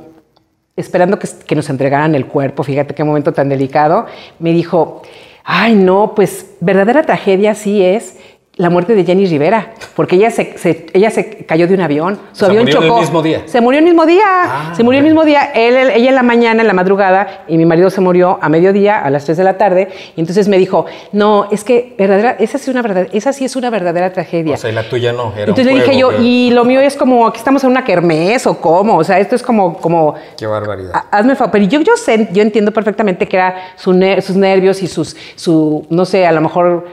esperando 0.76 1.18
que, 1.20 1.56
nos 1.56 1.70
entregaran 1.70 2.16
el 2.16 2.26
cuerpo, 2.26 2.64
fíjate 2.64 2.94
qué 2.94 3.04
momento 3.04 3.34
tan 3.34 3.50
delicado, 3.50 4.08
me 4.40 4.52
dijo, 4.52 5.02
ay 5.44 5.76
no, 5.76 6.14
pues 6.16 6.56
verdadera 6.60 7.04
tragedia 7.04 7.56
sí 7.56 7.84
es 7.84 8.15
la 8.58 8.70
muerte 8.70 8.96
de 8.96 9.04
Jenny 9.04 9.26
Rivera, 9.26 9.74
porque 9.96 10.16
ella 10.16 10.32
se, 10.32 10.56
ella 10.94 11.10
se 11.10 11.46
cayó 11.46 11.68
de 11.68 11.74
un 11.74 11.82
avión, 11.82 12.18
su 12.32 12.46
avión 12.46 12.64
murió 12.64 12.80
chocó. 12.80 12.96
el 12.96 13.02
mismo 13.02 13.22
día. 13.22 13.42
Se 13.46 13.60
murió 13.60 13.80
el 13.80 13.86
mismo 13.86 14.06
día, 14.06 14.24
ah, 14.26 14.74
se 14.74 14.84
murió 14.84 15.00
el 15.00 15.06
mismo 15.06 15.26
día, 15.26 15.52
él, 15.54 15.76
ella 15.76 16.10
en 16.10 16.16
la 16.16 16.24
mañana, 16.24 16.62
en 16.62 16.68
la 16.68 16.74
madrugada, 16.74 17.44
y 17.50 17.58
mi 17.58 17.66
marido 17.66 17.90
se 17.90 18.00
murió 18.00 18.40
a 18.42 18.48
mediodía, 18.48 19.00
a 19.00 19.10
las 19.10 19.26
3 19.26 19.38
de 19.38 19.44
la 19.44 19.58
tarde, 19.58 19.90
y 20.16 20.22
entonces 20.22 20.48
me 20.48 20.58
dijo, 20.58 20.86
no, 21.12 21.50
es 21.52 21.66
que 21.66 21.96
verdadera, 21.98 22.38
esa, 22.40 22.58
sí, 22.58 22.72
una 22.72 22.82
verdad, 22.82 23.08
esa 23.12 23.34
sí 23.34 23.44
es 23.44 23.58
una 23.58 23.70
verdadera 23.70 24.14
tragedia. 24.14 24.54
O 24.54 24.58
sea, 24.58 24.70
y 24.70 24.74
la 24.74 24.88
tuya 24.88 25.12
no, 25.12 25.34
era 25.34 25.50
Entonces 25.50 25.66
le 25.66 25.74
dije 25.74 25.98
yo, 25.98 26.14
y 26.22 26.52
lo 26.52 26.64
mío 26.64 26.80
es 26.80 26.96
como, 26.96 27.28
aquí 27.28 27.40
estamos 27.40 27.62
en 27.66 27.72
una 27.72 27.84
kermés, 27.84 28.48
o 28.48 28.58
cómo, 28.58 28.98
o 28.98 29.04
sea, 29.04 29.20
esto 29.20 29.36
es 29.36 29.44
como... 29.44 29.78
como 29.80 30.16
Qué 30.38 30.48
barbaridad. 30.48 30.94
Hazme 31.12 31.36
favor, 31.36 31.52
pero 31.52 31.66
yo, 31.66 31.82
yo, 31.82 31.98
sé, 31.98 32.30
yo 32.32 32.42
entiendo 32.42 32.72
perfectamente 32.72 33.28
que 33.28 33.36
era 33.36 33.74
sus 33.76 33.96
nervios 33.96 34.82
y 34.82 34.88
sus, 34.88 35.18
su, 35.36 35.86
no 35.90 36.06
sé, 36.06 36.26
a 36.26 36.32
lo 36.32 36.40
mejor 36.40 36.86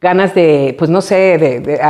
ganas 0.00 0.34
de, 0.34 0.74
pues 0.78 0.90
no 0.90 1.00
sé, 1.00 1.38
de, 1.38 1.80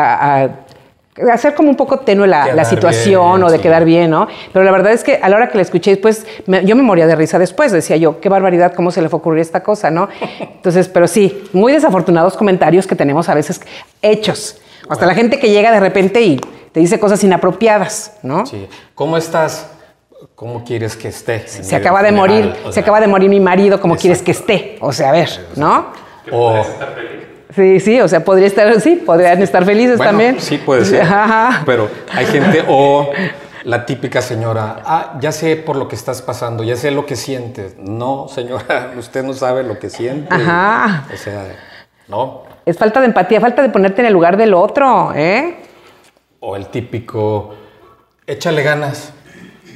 hacer 1.32 1.54
como 1.54 1.68
un 1.68 1.76
poco 1.76 1.98
tenue 2.00 2.26
la, 2.26 2.64
situación 2.64 3.42
o 3.42 3.50
de 3.50 3.60
quedar 3.60 3.84
bien, 3.84 4.10
¿no? 4.10 4.28
Pero 4.52 4.64
la 4.64 4.70
verdad 4.70 4.92
es 4.92 5.04
que 5.04 5.18
a 5.20 5.28
la 5.28 5.36
hora 5.36 5.48
que 5.48 5.56
la 5.56 5.62
escuché, 5.62 5.96
pues 5.96 6.26
yo 6.64 6.76
me 6.76 6.82
moría 6.82 7.06
de 7.06 7.16
risa 7.16 7.38
después, 7.38 7.72
decía 7.72 7.96
yo, 7.96 8.20
qué 8.20 8.28
barbaridad, 8.28 8.72
cómo 8.74 8.90
se 8.90 9.02
le 9.02 9.08
fue 9.08 9.18
ocurrir 9.18 9.40
esta 9.40 9.62
cosa, 9.62 9.90
¿no? 9.90 10.08
Entonces, 10.40 10.88
pero 10.88 11.06
sí, 11.06 11.44
muy 11.52 11.72
desafortunados 11.72 12.36
comentarios 12.36 12.86
que 12.86 12.94
tenemos 12.94 13.28
a 13.28 13.34
veces 13.34 13.60
hechos. 14.02 14.60
Hasta 14.88 15.06
la 15.06 15.14
gente 15.14 15.38
que 15.38 15.50
llega 15.50 15.70
de 15.70 15.80
repente 15.80 16.22
y 16.22 16.40
te 16.72 16.80
dice 16.80 16.98
cosas 16.98 17.22
inapropiadas, 17.24 18.18
¿no? 18.22 18.46
Sí. 18.46 18.66
¿Cómo 18.94 19.16
estás? 19.16 19.70
¿Cómo 20.34 20.64
quieres 20.64 20.96
que 20.96 21.08
esté? 21.08 21.46
Se 21.46 21.76
acaba 21.76 22.02
de 22.02 22.12
morir, 22.12 22.54
se 22.70 22.80
acaba 22.80 23.00
de 23.00 23.06
morir 23.06 23.28
mi 23.28 23.40
marido, 23.40 23.80
¿cómo 23.80 23.96
quieres 23.96 24.22
que 24.22 24.30
esté? 24.30 24.76
O 24.80 24.92
sea, 24.92 25.10
a 25.10 25.12
ver, 25.12 25.28
¿no? 25.56 25.92
O, 26.30 26.64
Sí, 27.58 27.80
sí, 27.80 28.00
o 28.00 28.06
sea, 28.06 28.24
podría 28.24 28.46
estar, 28.46 28.80
sí, 28.80 29.02
podrían 29.04 29.42
estar 29.42 29.64
felices 29.64 29.98
también. 29.98 30.38
Sí, 30.38 30.58
puede 30.58 30.84
ser. 30.84 31.04
Pero 31.66 31.90
hay 32.14 32.24
gente, 32.26 32.62
o 32.68 33.10
la 33.64 33.84
típica 33.84 34.22
señora, 34.22 34.76
ah, 34.84 35.18
ya 35.20 35.32
sé 35.32 35.56
por 35.56 35.74
lo 35.74 35.88
que 35.88 35.96
estás 35.96 36.22
pasando, 36.22 36.62
ya 36.62 36.76
sé 36.76 36.92
lo 36.92 37.04
que 37.04 37.16
sientes. 37.16 37.76
No, 37.76 38.28
señora, 38.28 38.92
usted 38.96 39.24
no 39.24 39.34
sabe 39.34 39.64
lo 39.64 39.76
que 39.80 39.90
siente. 39.90 40.32
Ajá. 40.32 41.08
O 41.12 41.16
sea, 41.16 41.46
no. 42.06 42.44
Es 42.64 42.78
falta 42.78 43.00
de 43.00 43.06
empatía, 43.06 43.40
falta 43.40 43.60
de 43.60 43.70
ponerte 43.70 44.02
en 44.02 44.06
el 44.06 44.12
lugar 44.12 44.36
del 44.36 44.54
otro, 44.54 45.12
¿eh? 45.16 45.56
O 46.38 46.54
el 46.54 46.68
típico, 46.68 47.56
Échale 48.24 48.62
ganas. 48.62 49.12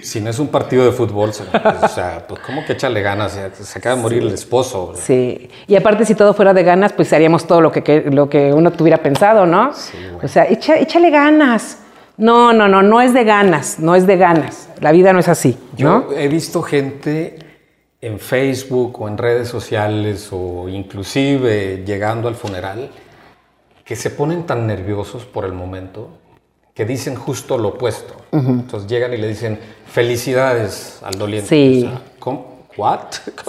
Si 0.03 0.21
no 0.21 0.31
es 0.31 0.39
un 0.39 0.49
partido 0.49 0.85
de 0.85 0.93
fútbol, 0.93 1.31
o 1.31 1.89
sea, 1.89 2.25
pues 2.29 2.41
¿cómo 2.41 2.65
que 2.65 2.73
échale 2.73 3.03
ganas? 3.03 3.39
Se 3.55 3.79
acaba 3.79 3.97
de 3.97 4.03
morir 4.03 4.23
el 4.23 4.33
esposo. 4.33 4.93
Sí, 4.97 5.49
y 5.67 5.77
aparte 5.77 6.05
si 6.05 6.15
todo 6.15 6.35
fuera 6.35 6.53
de 6.53 6.63
ganas, 6.63 6.93
pues 6.93 7.13
haríamos 7.13 7.47
todo 7.47 7.61
lo 7.61 7.71
que, 7.71 8.05
lo 8.11 8.29
que 8.29 8.53
uno 8.53 8.73
tuviera 8.73 8.99
pensado, 8.99 9.47
¿no? 9.47 9.73
Sí, 9.75 9.97
O 10.23 10.29
sea, 10.29 10.45
échale 10.45 11.11
ganas. 11.11 11.79
No, 12.17 12.53
no, 12.53 12.69
no, 12.69 12.83
no 12.83 13.01
es 13.01 13.15
de 13.15 13.25
ganas, 13.25 13.79
no 13.79 13.95
es 13.95 14.07
de 14.07 14.17
ganas. 14.17 14.69
La 14.81 14.93
vida 14.93 15.13
no 15.13 15.21
es 15.21 15.29
así. 15.29 15.59
Yo 15.77 16.11
he 16.15 16.29
visto 16.29 16.63
gente 16.63 17.39
en 18.01 18.19
Facebook 18.19 19.01
o 19.01 19.09
en 19.09 19.17
redes 19.17 19.49
sociales 19.49 20.29
o 20.33 20.69
inclusive 20.69 21.85
llegando 21.87 22.29
al 22.29 22.35
funeral 22.35 22.91
que 23.85 23.97
se 23.97 24.11
ponen 24.11 24.45
tan 24.45 24.67
nerviosos 24.67 25.25
por 25.25 25.45
el 25.45 25.53
momento 25.53 26.11
que 26.75 26.85
dicen 26.85 27.15
justo 27.17 27.59
lo 27.59 27.69
opuesto. 27.69 28.17
Entonces 28.33 28.89
llegan 28.89 29.13
y 29.13 29.19
le 29.19 29.29
dicen 29.29 29.59
felicidades 29.87 31.01
al 31.03 31.19
doliente. 31.19 31.49
Sí. 31.49 31.89
¿cómo? 32.19 32.52
¿What? 32.77 33.01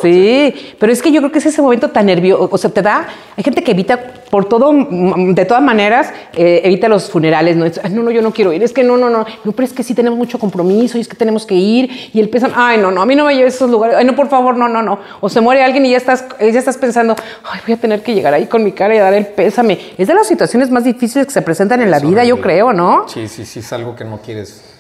Sí, 0.02 0.76
pero 0.80 0.92
es 0.92 1.02
que 1.02 1.12
yo 1.12 1.22
creo 1.22 1.32
que 1.32 1.40
es 1.40 1.46
ese 1.46 1.62
momento 1.62 1.90
tan 1.90 2.08
nervioso, 2.08 2.50
o 2.52 2.58
sea, 2.58 2.70
te 2.70 2.82
da, 2.82 3.08
hay 3.38 3.44
gente 3.44 3.64
que 3.64 3.72
evita 3.72 3.98
por 4.30 4.46
todo, 4.46 4.74
de 4.74 5.46
todas 5.46 5.64
maneras, 5.64 6.12
eh, 6.36 6.62
evita 6.66 6.90
los 6.90 7.10
funerales, 7.10 7.56
¿no? 7.56 7.66
no, 7.66 8.04
no, 8.04 8.12
yo 8.12 8.22
no 8.22 8.32
quiero 8.32 8.52
ir, 8.52 8.64
es 8.64 8.74
que 8.74 8.84
no, 8.84 8.98
no, 8.98 9.10
no, 9.10 9.26
no, 9.44 9.52
pero 9.54 9.66
es 9.66 9.72
que 9.72 9.84
sí 9.84 9.94
tenemos 9.94 10.20
mucho 10.20 10.40
compromiso 10.40 10.98
y 10.98 11.02
es 11.02 11.08
que 11.08 11.16
tenemos 11.16 11.46
que 11.46 11.56
ir 11.56 11.90
y 12.14 12.20
el 12.20 12.30
pesan, 12.30 12.52
ay, 12.56 12.78
no, 12.80 12.92
no, 12.92 13.02
a 13.02 13.06
mí 13.06 13.16
no 13.16 13.26
me 13.26 13.36
lleves 13.36 13.54
a 13.54 13.56
esos 13.58 13.70
lugares, 13.70 13.96
ay, 13.98 14.04
no, 14.04 14.14
por 14.14 14.28
favor, 14.28 14.58
no, 14.58 14.68
no, 14.68 14.82
no, 14.82 15.00
o 15.22 15.30
se 15.30 15.40
muere 15.40 15.64
alguien 15.64 15.86
y 15.86 15.92
ya 15.92 15.98
estás, 15.98 16.26
ya 16.40 16.60
estás 16.60 16.78
pensando, 16.78 17.16
ay, 17.50 17.62
voy 17.66 17.76
a 17.76 17.78
tener 17.78 18.04
que 18.04 18.14
llegar 18.14 18.34
ahí 18.34 18.48
con 18.48 18.62
mi 18.64 18.74
cara 18.74 18.94
y 18.94 18.98
dar 18.98 19.14
el 19.14 19.28
pésame. 19.28 19.80
Es 19.98 20.08
de 20.08 20.16
las 20.16 20.28
situaciones 20.28 20.70
más 20.70 20.84
difíciles 20.84 21.28
que 21.28 21.34
se 21.34 21.42
presentan 21.42 21.82
en 21.82 21.92
la 21.92 22.00
vida, 22.00 22.26
yo 22.26 22.42
creo, 22.42 22.74
¿no? 22.74 23.08
Sí, 23.08 23.30
sí, 23.30 23.46
sí, 23.46 23.60
es 23.60 23.72
algo 23.72 23.96
que 23.96 24.04
no 24.04 24.20
quieres 24.20 24.73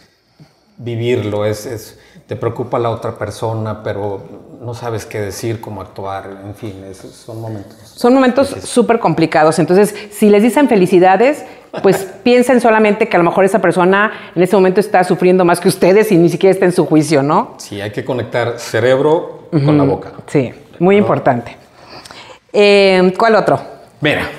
vivirlo, 0.77 1.45
es, 1.45 1.65
es 1.65 1.99
te 2.27 2.35
preocupa 2.35 2.79
la 2.79 2.89
otra 2.89 3.17
persona, 3.17 3.83
pero 3.83 4.21
no 4.61 4.73
sabes 4.73 5.05
qué 5.05 5.19
decir, 5.19 5.59
cómo 5.59 5.81
actuar, 5.81 6.37
en 6.45 6.55
fin, 6.55 6.83
son 6.93 7.41
momentos. 7.41 7.75
Son 7.83 8.13
momentos 8.13 8.47
súper 8.63 8.99
complicados, 8.99 9.59
entonces 9.59 9.93
si 10.11 10.29
les 10.29 10.41
dicen 10.41 10.69
felicidades, 10.69 11.43
pues 11.81 12.07
piensen 12.23 12.61
solamente 12.61 13.09
que 13.09 13.17
a 13.17 13.19
lo 13.19 13.25
mejor 13.25 13.43
esa 13.43 13.59
persona 13.59 14.11
en 14.35 14.41
ese 14.41 14.55
momento 14.55 14.79
está 14.79 15.03
sufriendo 15.03 15.43
más 15.43 15.59
que 15.59 15.67
ustedes 15.67 16.11
y 16.11 16.17
ni 16.17 16.29
siquiera 16.29 16.53
está 16.53 16.65
en 16.65 16.71
su 16.71 16.85
juicio, 16.85 17.21
¿no? 17.23 17.55
Sí, 17.57 17.81
hay 17.81 17.91
que 17.91 18.05
conectar 18.05 18.57
cerebro 18.57 19.49
con 19.51 19.77
la 19.77 19.83
boca. 19.83 20.13
Sí, 20.27 20.51
muy 20.79 20.95
importante. 20.95 21.57
Eh, 22.53 23.13
¿Cuál 23.17 23.35
otro? 23.35 23.59
Mira, 23.99 24.29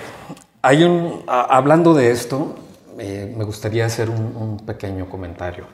hay 0.62 0.84
un, 0.84 1.22
hablando 1.26 1.92
de 1.92 2.10
esto, 2.10 2.54
eh, 2.98 3.32
me 3.36 3.44
gustaría 3.44 3.84
hacer 3.84 4.08
un 4.08 4.62
pequeño 4.64 5.08
comentario. 5.08 5.66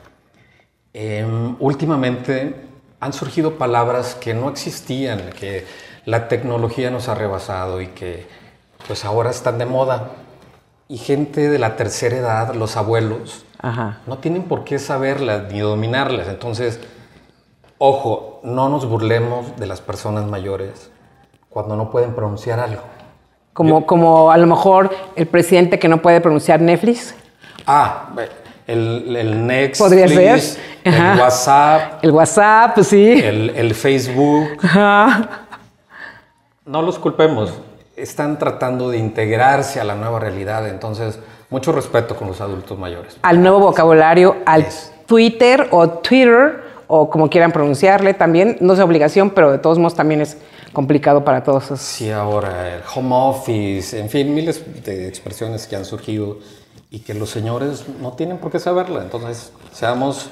Em, 0.93 1.55
últimamente 1.59 2.55
han 2.99 3.13
surgido 3.13 3.57
palabras 3.57 4.15
que 4.15 4.33
no 4.33 4.49
existían, 4.49 5.29
que 5.39 5.65
la 6.05 6.27
tecnología 6.27 6.91
nos 6.91 7.07
ha 7.07 7.15
rebasado 7.15 7.81
y 7.81 7.87
que 7.87 8.27
pues 8.87 9.05
ahora 9.05 9.29
están 9.29 9.57
de 9.57 9.65
moda. 9.65 10.11
Y 10.87 10.97
gente 10.97 11.49
de 11.49 11.57
la 11.57 11.77
tercera 11.77 12.17
edad, 12.17 12.53
los 12.53 12.75
abuelos, 12.75 13.45
no 14.07 14.17
tienen 14.17 14.43
por 14.43 14.65
qué 14.65 14.79
saberlas 14.79 15.51
ni 15.51 15.59
dominarlas. 15.59 16.27
Entonces, 16.27 16.81
ojo, 17.77 18.41
no 18.43 18.67
nos 18.67 18.85
burlemos 18.87 19.55
de 19.55 19.67
las 19.67 19.79
personas 19.79 20.25
mayores 20.25 20.91
cuando 21.49 21.75
no 21.75 21.91
pueden 21.91 22.13
pronunciar 22.13 22.59
algo. 22.59 22.81
Como, 23.53 23.85
como 23.85 24.31
a 24.31 24.37
lo 24.37 24.47
mejor 24.47 24.91
el 25.15 25.27
presidente 25.27 25.79
que 25.79 25.87
no 25.87 26.01
puede 26.01 26.19
pronunciar 26.21 26.59
Netflix. 26.59 27.15
Ah, 27.67 28.09
el, 28.67 29.15
el 29.15 29.47
Next. 29.47 29.81
Podría 29.81 30.07
ser. 30.07 30.41
El 30.83 31.19
WhatsApp. 31.19 32.03
El 32.03 32.11
WhatsApp, 32.11 32.79
sí. 32.81 33.21
El, 33.23 33.73
Facebook. 33.75 34.57
No 36.65 36.81
los 36.81 36.99
culpemos. 36.99 37.53
Están 37.95 38.39
tratando 38.39 38.89
de 38.89 38.97
integrarse 38.97 39.79
a 39.79 39.83
la 39.83 39.95
nueva 39.95 40.19
realidad. 40.19 40.67
Entonces, 40.67 41.19
mucho 41.49 41.71
respeto 41.71 42.15
con 42.15 42.27
los 42.27 42.39
adultos 42.41 42.77
mayores. 42.77 43.17
Al 43.21 43.41
nuevo 43.41 43.59
vocabulario, 43.59 44.37
al 44.45 44.65
Twitter 45.05 45.67
o 45.71 45.89
Twitter, 45.89 46.63
o 46.87 47.09
como 47.09 47.29
quieran 47.29 47.51
pronunciarle 47.51 48.13
también. 48.13 48.57
No 48.61 48.73
es 48.73 48.79
obligación, 48.79 49.31
pero 49.31 49.51
de 49.51 49.57
todos 49.57 49.77
modos 49.77 49.95
también 49.95 50.21
es 50.21 50.37
complicado 50.73 51.23
para 51.23 51.43
todos. 51.43 51.79
Sí, 51.79 52.09
ahora 52.09 52.75
el 52.75 52.81
home 52.95 53.15
office, 53.15 53.99
en 53.99 54.09
fin, 54.09 54.33
miles 54.33 54.63
de 54.83 55.07
expresiones 55.07 55.67
que 55.67 55.75
han 55.75 55.85
surgido 55.85 56.37
y 56.91 56.99
que 56.99 57.13
los 57.13 57.29
señores 57.29 57.85
no 58.01 58.11
tienen 58.13 58.37
por 58.37 58.51
qué 58.51 58.59
saberla. 58.59 59.01
Entonces, 59.01 59.53
seamos... 59.71 60.29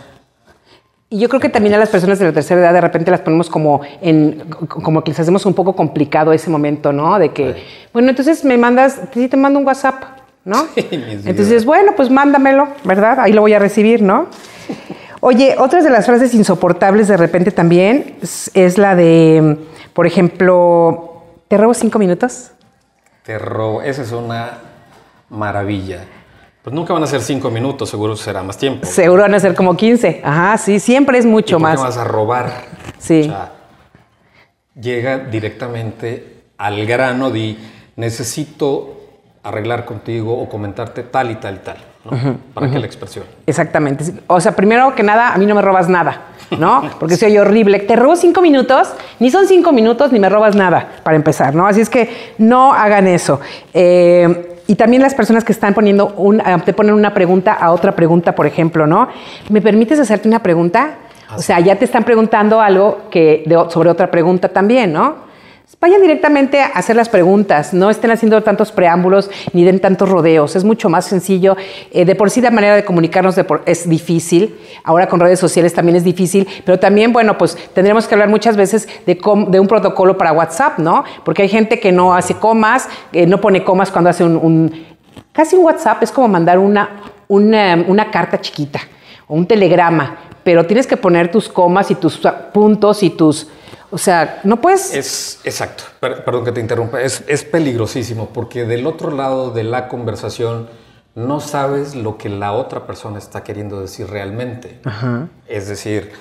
Y 1.09 1.17
yo 1.17 1.29
creo 1.29 1.39
que 1.39 1.49
también 1.49 1.73
a 1.73 1.77
las 1.77 1.89
personas 1.89 2.19
de 2.19 2.25
la 2.25 2.33
tercera 2.33 2.59
edad 2.61 2.73
de 2.73 2.81
repente 2.81 3.09
las 3.09 3.21
ponemos 3.21 3.49
como 3.49 3.81
en, 4.01 4.47
como 4.67 5.03
que 5.03 5.09
les 5.09 5.19
hacemos 5.19 5.43
un 5.47 5.55
poco 5.55 5.75
complicado 5.75 6.33
ese 6.33 6.51
momento, 6.51 6.91
¿no? 6.91 7.17
De 7.17 7.31
que, 7.31 7.63
bueno, 7.93 8.09
entonces 8.09 8.43
me 8.43 8.57
mandas, 8.59 8.99
sí 9.11 9.27
te 9.27 9.35
mando 9.35 9.57
un 9.57 9.65
WhatsApp, 9.65 10.03
¿no? 10.45 10.67
entonces, 10.75 11.65
bueno, 11.65 11.93
pues 11.95 12.11
mándamelo, 12.11 12.67
¿verdad? 12.83 13.21
Ahí 13.21 13.33
lo 13.33 13.41
voy 13.41 13.53
a 13.53 13.59
recibir, 13.59 14.03
¿no? 14.03 14.27
Oye, 15.21 15.55
otras 15.57 15.83
de 15.83 15.89
las 15.89 16.05
frases 16.05 16.35
insoportables 16.35 17.07
de 17.07 17.17
repente 17.17 17.51
también 17.51 18.17
es, 18.21 18.51
es 18.53 18.77
la 18.77 18.95
de, 18.95 19.57
por 19.93 20.05
ejemplo, 20.05 21.23
¿te 21.47 21.57
robo 21.57 21.73
cinco 21.73 21.97
minutos? 21.97 22.51
Te 23.23 23.39
robo, 23.39 23.81
esa 23.81 24.03
es 24.03 24.11
una 24.11 24.59
maravilla. 25.29 26.03
Pues 26.69 26.75
nunca 26.75 26.93
van 26.93 27.01
a 27.01 27.07
ser 27.07 27.21
cinco 27.21 27.49
minutos, 27.49 27.89
seguro 27.89 28.15
será 28.15 28.43
más 28.43 28.55
tiempo. 28.55 28.85
Seguro 28.85 29.23
van 29.23 29.33
a 29.33 29.39
ser 29.39 29.55
como 29.55 29.75
15. 29.75 30.21
Ajá, 30.23 30.55
sí, 30.59 30.79
siempre 30.79 31.17
es 31.17 31.25
mucho 31.25 31.57
¿Y 31.57 31.61
más. 31.63 31.81
vas 31.81 31.97
a 31.97 32.03
robar. 32.03 32.51
Sí. 32.99 33.21
O 33.21 33.23
sea, 33.23 33.53
llega 34.79 35.17
directamente 35.17 36.43
al 36.59 36.85
grano 36.85 37.31
de 37.31 37.57
necesito 37.95 38.97
arreglar 39.41 39.83
contigo 39.83 40.39
o 40.39 40.47
comentarte 40.47 41.01
tal 41.01 41.31
y 41.31 41.37
tal 41.37 41.55
y 41.55 41.57
tal, 41.57 41.77
¿no? 42.05 42.37
Para 42.53 42.69
que 42.69 42.77
la 42.77 42.85
expresión. 42.85 43.25
Exactamente. 43.47 44.03
O 44.27 44.39
sea, 44.39 44.55
primero 44.55 44.93
que 44.93 45.01
nada, 45.01 45.33
a 45.33 45.39
mí 45.39 45.47
no 45.47 45.55
me 45.55 45.63
robas 45.63 45.89
nada, 45.89 46.21
¿no? 46.51 46.83
Porque 46.99 47.15
soy 47.15 47.35
horrible. 47.39 47.79
Te 47.79 47.95
robo 47.95 48.15
cinco 48.15 48.43
minutos, 48.43 48.89
ni 49.17 49.31
son 49.31 49.47
cinco 49.47 49.71
minutos, 49.71 50.11
ni 50.11 50.19
me 50.19 50.29
robas 50.29 50.55
nada, 50.55 50.87
para 51.01 51.15
empezar, 51.15 51.55
¿no? 51.55 51.65
Así 51.65 51.81
es 51.81 51.89
que 51.89 52.35
no 52.37 52.73
hagan 52.73 53.07
eso. 53.07 53.39
Eh, 53.73 54.57
y 54.69 54.75
también 54.75 55.01
las 55.01 55.15
personas 55.15 55.43
que 55.43 55.51
están 55.51 55.73
poniendo, 55.73 56.13
un, 56.15 56.41
ah, 56.45 56.61
te 56.63 56.73
ponen 56.73 56.93
una 56.93 57.11
pregunta 57.11 57.53
a 57.53 57.71
otra 57.71 57.95
pregunta, 57.95 58.35
por 58.35 58.45
ejemplo, 58.45 58.85
¿no? 58.85 59.07
¿Me 59.49 59.63
permites 59.63 59.99
hacerte 59.99 60.27
una 60.27 60.43
pregunta? 60.43 60.91
Ah, 61.27 61.37
o 61.37 61.41
sea, 61.41 61.59
ya 61.59 61.75
te 61.75 61.85
están 61.85 62.03
preguntando 62.03 62.61
algo 62.61 63.09
que 63.09 63.43
sobre 63.69 63.89
otra 63.89 64.11
pregunta 64.11 64.49
también, 64.49 64.93
¿no? 64.93 65.28
Vayan 65.81 66.01
directamente 66.01 66.59
a 66.59 66.65
hacer 66.65 66.97
las 66.97 67.07
preguntas, 67.07 67.73
no 67.73 67.89
estén 67.89 68.11
haciendo 68.11 68.43
tantos 68.43 68.73
preámbulos 68.73 69.31
ni 69.53 69.63
den 69.63 69.79
tantos 69.79 70.09
rodeos, 70.09 70.57
es 70.57 70.65
mucho 70.65 70.89
más 70.89 71.05
sencillo. 71.05 71.55
Eh, 71.91 72.03
de 72.03 72.15
por 72.15 72.29
sí 72.29 72.41
la 72.41 72.51
manera 72.51 72.75
de 72.75 72.83
comunicarnos 72.83 73.35
es 73.65 73.87
difícil, 73.87 74.57
ahora 74.83 75.07
con 75.07 75.21
redes 75.21 75.39
sociales 75.39 75.73
también 75.73 75.95
es 75.95 76.03
difícil, 76.03 76.45
pero 76.65 76.79
también, 76.79 77.13
bueno, 77.13 77.37
pues 77.37 77.57
tendremos 77.73 78.09
que 78.09 78.15
hablar 78.15 78.27
muchas 78.27 78.57
veces 78.57 78.89
de, 79.05 79.17
de 79.47 79.59
un 79.61 79.67
protocolo 79.69 80.17
para 80.17 80.33
WhatsApp, 80.33 80.79
¿no? 80.79 81.05
Porque 81.23 81.43
hay 81.43 81.47
gente 81.47 81.79
que 81.79 81.93
no 81.93 82.13
hace 82.13 82.33
comas, 82.33 82.89
que 83.13 83.25
no 83.25 83.39
pone 83.39 83.63
comas 83.63 83.89
cuando 83.89 84.09
hace 84.09 84.25
un, 84.25 84.85
Casi 85.31 85.55
un 85.55 85.63
WhatsApp 85.63 86.03
es 86.03 86.11
como 86.11 86.27
mandar 86.27 86.59
una, 86.59 86.89
una, 87.29 87.85
una 87.87 88.11
carta 88.11 88.41
chiquita 88.41 88.81
o 89.27 89.35
un 89.35 89.47
telegrama, 89.47 90.17
pero 90.43 90.65
tienes 90.65 90.85
que 90.87 90.97
poner 90.97 91.31
tus 91.31 91.47
comas 91.47 91.89
y 91.89 91.95
tus 91.95 92.19
puntos 92.51 93.01
y 93.01 93.11
tus 93.11 93.47
o 93.91 93.97
sea, 93.97 94.41
no 94.43 94.61
puedes... 94.61 94.93
Es 94.93 95.39
exacto, 95.43 95.83
perdón 95.99 96.45
que 96.45 96.51
te 96.51 96.61
interrumpa, 96.61 97.01
es, 97.01 97.23
es, 97.27 97.43
peligrosísimo 97.43 98.29
porque 98.29 98.65
del 98.65 98.85
otro 98.85 99.11
lado 99.11 99.51
de 99.51 99.63
la 99.63 99.87
conversación 99.87 100.69
no 101.15 101.39
sabes 101.39 101.95
lo 101.95 102.17
que 102.17 102.29
la 102.29 102.53
otra 102.53 102.85
persona 102.85 103.17
está 103.17 103.43
queriendo 103.43 103.81
decir 103.81 104.09
realmente. 104.09 104.79
Es 105.47 105.67
decir, 105.67 106.11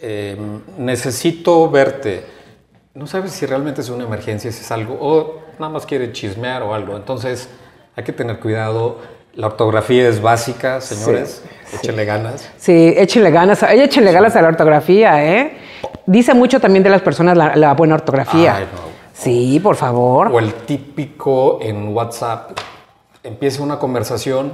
em, 0.00 0.60
necesito 0.78 1.70
verte. 1.70 2.24
No 2.94 3.06
sabes 3.06 3.32
si 3.32 3.46
realmente 3.46 3.82
es 3.82 3.88
una 3.88 4.04
emergencia, 4.04 4.50
si 4.50 4.60
es 4.60 4.72
algo, 4.72 4.98
o 5.00 5.42
nada 5.58 5.72
más 5.72 5.86
quiere 5.86 6.12
chismear 6.12 6.62
o 6.62 6.74
algo. 6.74 6.96
Entonces, 6.96 7.48
hay 7.94 8.04
que 8.04 8.12
tener 8.12 8.40
cuidado. 8.40 8.98
La 9.34 9.46
ortografía 9.46 10.08
es 10.08 10.20
básica, 10.20 10.80
señores. 10.80 11.42
Échenle 11.72 12.04
ganas. 12.04 12.50
Sí, 12.58 12.94
échenle 12.96 13.30
ganas. 13.30 13.62
Échenle 13.62 14.12
ganas 14.12 14.34
a 14.36 14.42
la 14.42 14.48
ortografía, 14.48 15.24
¿eh? 15.24 15.56
Dice 16.06 16.34
mucho 16.34 16.60
también 16.60 16.82
de 16.82 16.90
las 16.90 17.02
personas 17.02 17.36
la, 17.36 17.74
buena 17.74 17.94
ortografía. 17.94 18.66
Sí, 19.12 19.60
por 19.60 19.76
favor. 19.76 20.28
O 20.32 20.38
el 20.38 20.52
típico 20.52 21.58
en 21.62 21.94
WhatsApp, 21.94 22.58
empieza 23.22 23.62
una 23.62 23.78
conversación 23.78 24.52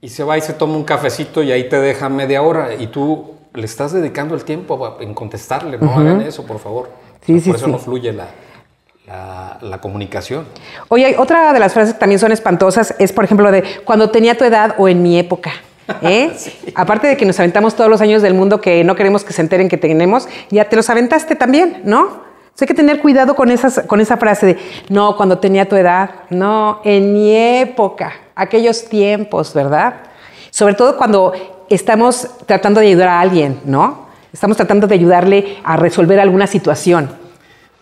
y 0.00 0.10
se 0.10 0.22
va 0.22 0.38
y 0.38 0.40
se 0.40 0.52
toma 0.52 0.76
un 0.76 0.84
cafecito 0.84 1.42
y 1.42 1.50
ahí 1.50 1.68
te 1.68 1.80
deja 1.80 2.08
media 2.08 2.42
hora 2.42 2.74
y 2.74 2.86
tú 2.86 3.34
le 3.54 3.64
estás 3.64 3.92
dedicando 3.92 4.34
el 4.34 4.44
tiempo 4.44 4.96
en 5.00 5.14
contestarle. 5.14 5.78
No 5.78 5.92
hagan 5.92 6.20
eso, 6.22 6.46
por 6.46 6.58
favor. 6.58 6.90
Sí, 7.22 7.40
sí, 7.40 7.50
por 7.50 7.58
eso 7.58 7.66
no 7.66 7.78
fluye 7.78 8.12
la, 8.12 8.28
la, 9.60 9.80
comunicación. 9.80 10.46
Oye, 10.88 11.16
otra 11.18 11.52
de 11.52 11.58
las 11.58 11.72
frases 11.72 11.94
que 11.94 12.00
también 12.00 12.18
son 12.18 12.30
espantosas 12.30 12.94
es, 12.98 13.12
por 13.12 13.24
ejemplo, 13.24 13.50
de 13.50 13.64
cuando 13.84 14.10
tenía 14.10 14.36
tu 14.36 14.44
edad 14.44 14.74
o 14.78 14.88
en 14.88 15.02
mi 15.02 15.18
época. 15.18 15.52
¿Eh? 16.02 16.32
Aparte 16.74 17.06
de 17.06 17.16
que 17.16 17.24
nos 17.24 17.38
aventamos 17.38 17.74
todos 17.74 17.90
los 17.90 18.00
años 18.00 18.22
del 18.22 18.34
mundo 18.34 18.60
que 18.60 18.84
no 18.84 18.94
queremos 18.94 19.24
que 19.24 19.32
se 19.32 19.42
enteren 19.42 19.68
que 19.68 19.76
tenemos, 19.76 20.28
ya 20.50 20.68
te 20.68 20.76
los 20.76 20.88
aventaste 20.90 21.36
también, 21.36 21.82
¿no? 21.84 22.28
hay 22.60 22.66
que 22.66 22.74
tener 22.74 23.00
cuidado 23.00 23.36
con, 23.36 23.50
esas, 23.50 23.82
con 23.86 24.00
esa 24.00 24.16
frase 24.16 24.46
de, 24.46 24.58
no, 24.88 25.16
cuando 25.16 25.38
tenía 25.38 25.68
tu 25.68 25.76
edad, 25.76 26.10
no, 26.30 26.80
en 26.84 27.12
mi 27.12 27.34
época, 27.34 28.14
aquellos 28.34 28.86
tiempos, 28.88 29.54
¿verdad? 29.54 29.94
Sobre 30.50 30.74
todo 30.74 30.96
cuando 30.96 31.32
estamos 31.68 32.28
tratando 32.46 32.80
de 32.80 32.88
ayudar 32.88 33.08
a 33.08 33.20
alguien, 33.20 33.60
¿no? 33.64 34.08
Estamos 34.32 34.56
tratando 34.56 34.86
de 34.86 34.94
ayudarle 34.94 35.58
a 35.62 35.76
resolver 35.76 36.18
alguna 36.18 36.46
situación. 36.46 37.10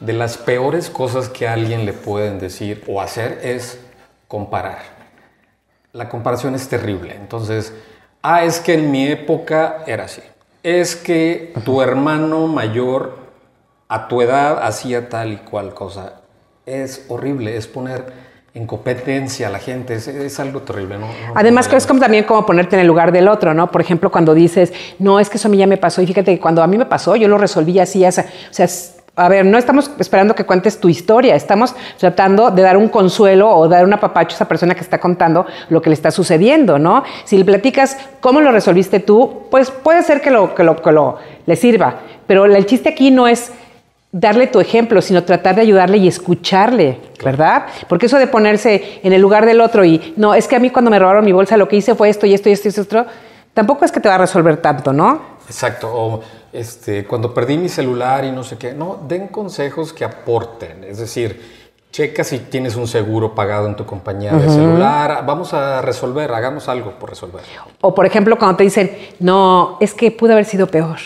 De 0.00 0.12
las 0.12 0.36
peores 0.36 0.90
cosas 0.90 1.30
que 1.30 1.48
a 1.48 1.54
alguien 1.54 1.86
le 1.86 1.94
pueden 1.94 2.38
decir 2.38 2.84
o 2.86 3.00
hacer 3.00 3.40
es 3.42 3.80
comparar. 4.28 4.78
La 5.92 6.10
comparación 6.10 6.54
es 6.54 6.68
terrible. 6.68 7.16
Entonces, 7.18 7.72
ah, 8.26 8.44
es 8.44 8.60
que 8.60 8.74
en 8.74 8.90
mi 8.90 9.06
época 9.06 9.84
era 9.86 10.04
así. 10.04 10.22
Es 10.62 10.96
que 10.96 11.52
tu 11.64 11.80
hermano 11.80 12.46
mayor 12.48 13.18
a 13.88 14.08
tu 14.08 14.20
edad 14.20 14.64
hacía 14.66 15.08
tal 15.08 15.32
y 15.32 15.36
cual 15.36 15.74
cosa. 15.74 16.14
Es 16.66 17.06
horrible, 17.08 17.56
es 17.56 17.68
poner 17.68 18.26
en 18.52 18.66
competencia 18.66 19.48
a 19.48 19.50
la 19.50 19.58
gente, 19.58 19.94
es, 19.94 20.40
algo 20.40 20.62
terrible. 20.62 20.98
¿no? 20.98 21.06
Además, 21.34 21.68
que 21.68 21.76
es 21.76 21.86
como 21.86 22.00
también 22.00 22.24
como 22.24 22.44
ponerte 22.46 22.74
en 22.74 22.80
el 22.80 22.86
lugar 22.86 23.12
del 23.12 23.28
otro, 23.28 23.52
¿no? 23.52 23.70
Por 23.70 23.82
ejemplo, 23.82 24.10
cuando 24.10 24.34
dices, 24.34 24.72
no, 24.98 25.20
es 25.20 25.28
que 25.28 25.36
eso 25.36 25.48
a 25.48 25.50
mí 25.50 25.58
ya 25.58 25.66
me 25.66 25.76
pasó, 25.76 26.00
y 26.00 26.06
fíjate 26.06 26.34
que 26.34 26.40
cuando 26.40 26.62
a 26.62 26.66
mí 26.66 26.78
me 26.78 26.86
pasó, 26.86 27.16
yo 27.16 27.28
lo 27.28 27.36
resolví 27.36 27.78
así, 27.78 28.04
o 28.04 28.10
sea, 28.10 28.24
a 29.18 29.30
ver, 29.30 29.46
no 29.46 29.56
estamos 29.56 29.90
esperando 29.98 30.34
que 30.34 30.44
cuentes 30.44 30.78
tu 30.78 30.90
historia, 30.90 31.34
estamos 31.34 31.74
tratando 31.98 32.50
de 32.50 32.60
dar 32.60 32.76
un 32.76 32.88
consuelo 32.88 33.48
o 33.48 33.66
dar 33.66 33.86
un 33.86 33.94
apapacho 33.94 34.34
a 34.34 34.36
esa 34.36 34.48
persona 34.48 34.74
que 34.74 34.82
está 34.82 35.00
contando 35.00 35.46
lo 35.70 35.80
que 35.80 35.88
le 35.88 35.94
está 35.94 36.10
sucediendo, 36.10 36.78
¿no? 36.78 37.02
Si 37.24 37.38
le 37.38 37.44
platicas 37.46 37.96
cómo 38.20 38.42
lo 38.42 38.52
resolviste 38.52 39.00
tú, 39.00 39.44
pues 39.50 39.70
puede 39.70 40.02
ser 40.02 40.20
que 40.20 40.30
lo, 40.30 40.54
que 40.54 40.62
lo, 40.62 40.76
que 40.76 40.92
lo 40.92 41.16
le 41.46 41.56
sirva, 41.56 41.94
pero 42.26 42.44
el 42.44 42.66
chiste 42.66 42.90
aquí 42.90 43.10
no 43.10 43.26
es 43.26 43.52
darle 44.12 44.48
tu 44.48 44.60
ejemplo, 44.60 45.00
sino 45.00 45.24
tratar 45.24 45.54
de 45.54 45.62
ayudarle 45.62 45.96
y 45.96 46.08
escucharle, 46.08 46.98
¿verdad? 47.24 47.66
Porque 47.88 48.06
eso 48.06 48.18
de 48.18 48.26
ponerse 48.26 49.00
en 49.02 49.14
el 49.14 49.22
lugar 49.22 49.46
del 49.46 49.62
otro 49.62 49.82
y, 49.84 50.12
no, 50.16 50.34
es 50.34 50.46
que 50.46 50.56
a 50.56 50.58
mí 50.58 50.68
cuando 50.68 50.90
me 50.90 50.98
robaron 50.98 51.24
mi 51.24 51.32
bolsa 51.32 51.56
lo 51.56 51.68
que 51.68 51.76
hice 51.76 51.94
fue 51.94 52.10
esto 52.10 52.26
y 52.26 52.34
esto 52.34 52.50
y 52.50 52.52
esto 52.52 52.68
y 52.68 52.70
esto, 52.70 53.06
tampoco 53.54 53.86
es 53.86 53.92
que 53.92 54.00
te 54.00 54.10
va 54.10 54.16
a 54.16 54.18
resolver 54.18 54.58
tanto, 54.58 54.92
¿no? 54.92 55.35
Exacto, 55.46 55.90
o 55.92 56.20
este, 56.52 57.04
cuando 57.04 57.32
perdí 57.32 57.56
mi 57.56 57.68
celular 57.68 58.24
y 58.24 58.32
no 58.32 58.42
sé 58.42 58.56
qué, 58.56 58.72
no, 58.72 58.98
den 59.06 59.28
consejos 59.28 59.92
que 59.92 60.04
aporten, 60.04 60.84
es 60.84 60.98
decir, 60.98 61.56
checa 61.92 62.24
si 62.24 62.40
tienes 62.40 62.76
un 62.76 62.86
seguro 62.86 63.34
pagado 63.34 63.66
en 63.68 63.76
tu 63.76 63.86
compañía 63.86 64.32
de 64.32 64.48
celular, 64.48 65.24
vamos 65.24 65.54
a 65.54 65.80
resolver, 65.80 66.30
hagamos 66.32 66.68
algo 66.68 66.92
por 66.98 67.10
resolver. 67.10 67.42
O 67.80 67.94
por 67.94 68.04
ejemplo, 68.04 68.36
cuando 68.38 68.58
te 68.58 68.64
dicen, 68.64 68.90
no, 69.20 69.78
es 69.80 69.94
que 69.94 70.10
pudo 70.10 70.32
haber 70.32 70.44
sido 70.44 70.66
peor. 70.66 70.98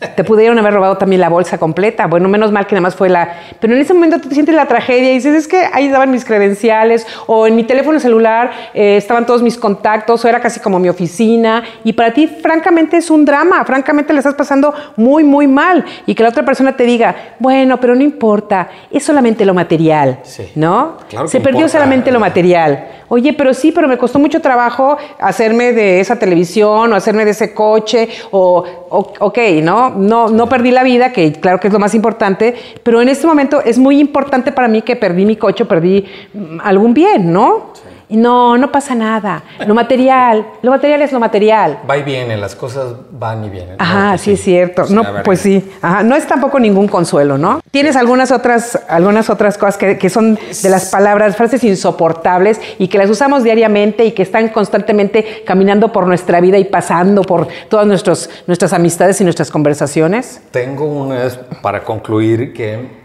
Te 0.00 0.24
pudieron 0.24 0.58
haber 0.58 0.72
robado 0.72 0.96
también 0.96 1.20
la 1.20 1.28
bolsa 1.28 1.58
completa. 1.58 2.06
Bueno, 2.06 2.26
menos 2.28 2.50
mal 2.50 2.66
que 2.66 2.74
nada 2.74 2.80
más 2.80 2.94
fue 2.94 3.10
la... 3.10 3.36
Pero 3.60 3.74
en 3.74 3.80
ese 3.80 3.92
momento 3.92 4.18
tú 4.18 4.30
sientes 4.30 4.54
la 4.54 4.64
tragedia 4.64 5.10
y 5.10 5.14
dices, 5.14 5.34
es 5.34 5.46
que 5.46 5.62
ahí 5.72 5.88
daban 5.88 6.10
mis 6.10 6.24
credenciales 6.24 7.06
o 7.26 7.46
en 7.46 7.54
mi 7.54 7.64
teléfono 7.64 8.00
celular 8.00 8.50
eh, 8.72 8.96
estaban 8.96 9.26
todos 9.26 9.42
mis 9.42 9.58
contactos 9.58 10.24
o 10.24 10.28
era 10.28 10.40
casi 10.40 10.58
como 10.58 10.78
mi 10.78 10.88
oficina. 10.88 11.64
Y 11.84 11.92
para 11.92 12.14
ti, 12.14 12.26
francamente, 12.26 12.96
es 12.96 13.10
un 13.10 13.26
drama. 13.26 13.62
Francamente, 13.66 14.14
le 14.14 14.20
estás 14.20 14.34
pasando 14.34 14.72
muy, 14.96 15.22
muy 15.22 15.46
mal. 15.46 15.84
Y 16.06 16.14
que 16.14 16.22
la 16.22 16.30
otra 16.30 16.46
persona 16.46 16.74
te 16.74 16.84
diga, 16.84 17.14
bueno, 17.38 17.78
pero 17.78 17.94
no 17.94 18.02
importa, 18.02 18.68
es 18.90 19.04
solamente 19.04 19.44
lo 19.44 19.52
material. 19.52 20.20
¿No? 20.54 20.96
Se 21.26 21.40
perdió 21.40 21.68
solamente 21.68 22.10
lo 22.10 22.20
material. 22.20 22.86
Oye, 23.12 23.32
pero 23.32 23.52
sí, 23.52 23.72
pero 23.72 23.88
me 23.88 23.98
costó 23.98 24.20
mucho 24.20 24.40
trabajo 24.40 24.96
hacerme 25.18 25.72
de 25.72 25.98
esa 25.98 26.16
televisión 26.16 26.92
o 26.92 26.94
hacerme 26.94 27.24
de 27.24 27.32
ese 27.32 27.52
coche 27.52 28.08
o, 28.30 28.79
ok, 28.90 29.38
¿no? 29.62 29.90
¿no? 29.90 30.28
No, 30.28 30.48
perdí 30.48 30.70
la 30.70 30.82
vida, 30.82 31.12
que 31.12 31.32
claro 31.32 31.60
que 31.60 31.68
es 31.68 31.72
lo 31.72 31.78
más 31.78 31.94
importante, 31.94 32.54
pero 32.82 33.00
en 33.00 33.08
este 33.08 33.26
momento 33.26 33.62
es 33.62 33.78
muy 33.78 34.00
importante 34.00 34.52
para 34.52 34.68
mí 34.68 34.82
que 34.82 34.96
perdí 34.96 35.24
mi 35.24 35.36
coche, 35.36 35.64
perdí 35.64 36.04
mm, 36.34 36.58
algún 36.62 36.92
bien, 36.92 37.32
¿no? 37.32 37.72
No, 38.16 38.58
no 38.58 38.72
pasa 38.72 38.94
nada. 38.94 39.42
Lo 39.66 39.74
material, 39.74 40.46
lo 40.62 40.70
material 40.70 41.02
es 41.02 41.12
lo 41.12 41.20
material. 41.20 41.80
Va 41.88 41.96
y 41.96 42.02
viene, 42.02 42.36
las 42.36 42.54
cosas 42.54 42.94
van 43.10 43.44
y 43.44 43.50
vienen. 43.50 43.76
Ajá, 43.78 44.18
sí, 44.18 44.32
es 44.32 44.42
cierto. 44.42 44.84
no, 44.90 45.04
pues 45.24 45.40
sí. 45.40 45.70
Ajá, 45.82 46.02
no 46.02 46.16
es 46.16 46.26
tampoco 46.26 46.58
ningún 46.58 46.88
consuelo, 46.88 47.38
¿no? 47.38 47.60
Tienes 47.70 47.96
algunas 47.96 48.32
otras, 48.32 48.80
algunas 48.88 49.30
otras 49.30 49.56
cosas 49.58 49.76
que, 49.76 49.98
que, 49.98 50.10
son 50.10 50.38
de 50.62 50.68
las 50.68 50.90
palabras, 50.90 51.36
frases 51.36 51.62
insoportables 51.64 52.60
y 52.78 52.88
que 52.88 52.98
las 52.98 53.10
usamos 53.10 53.44
diariamente 53.44 54.04
y 54.04 54.12
que 54.12 54.22
están 54.22 54.48
constantemente 54.48 55.42
caminando 55.46 55.92
por 55.92 56.06
nuestra 56.06 56.40
vida 56.40 56.58
y 56.58 56.64
pasando 56.64 57.22
por 57.22 57.48
todas 57.68 57.86
nuestros, 57.86 58.30
nuestras 58.46 58.72
amistades 58.72 59.20
y 59.20 59.24
nuestras 59.24 59.50
conversaciones. 59.50 60.40
Tengo 60.50 60.86
unas 60.86 61.38
para 61.62 61.84
concluir 61.84 62.52
que 62.52 63.00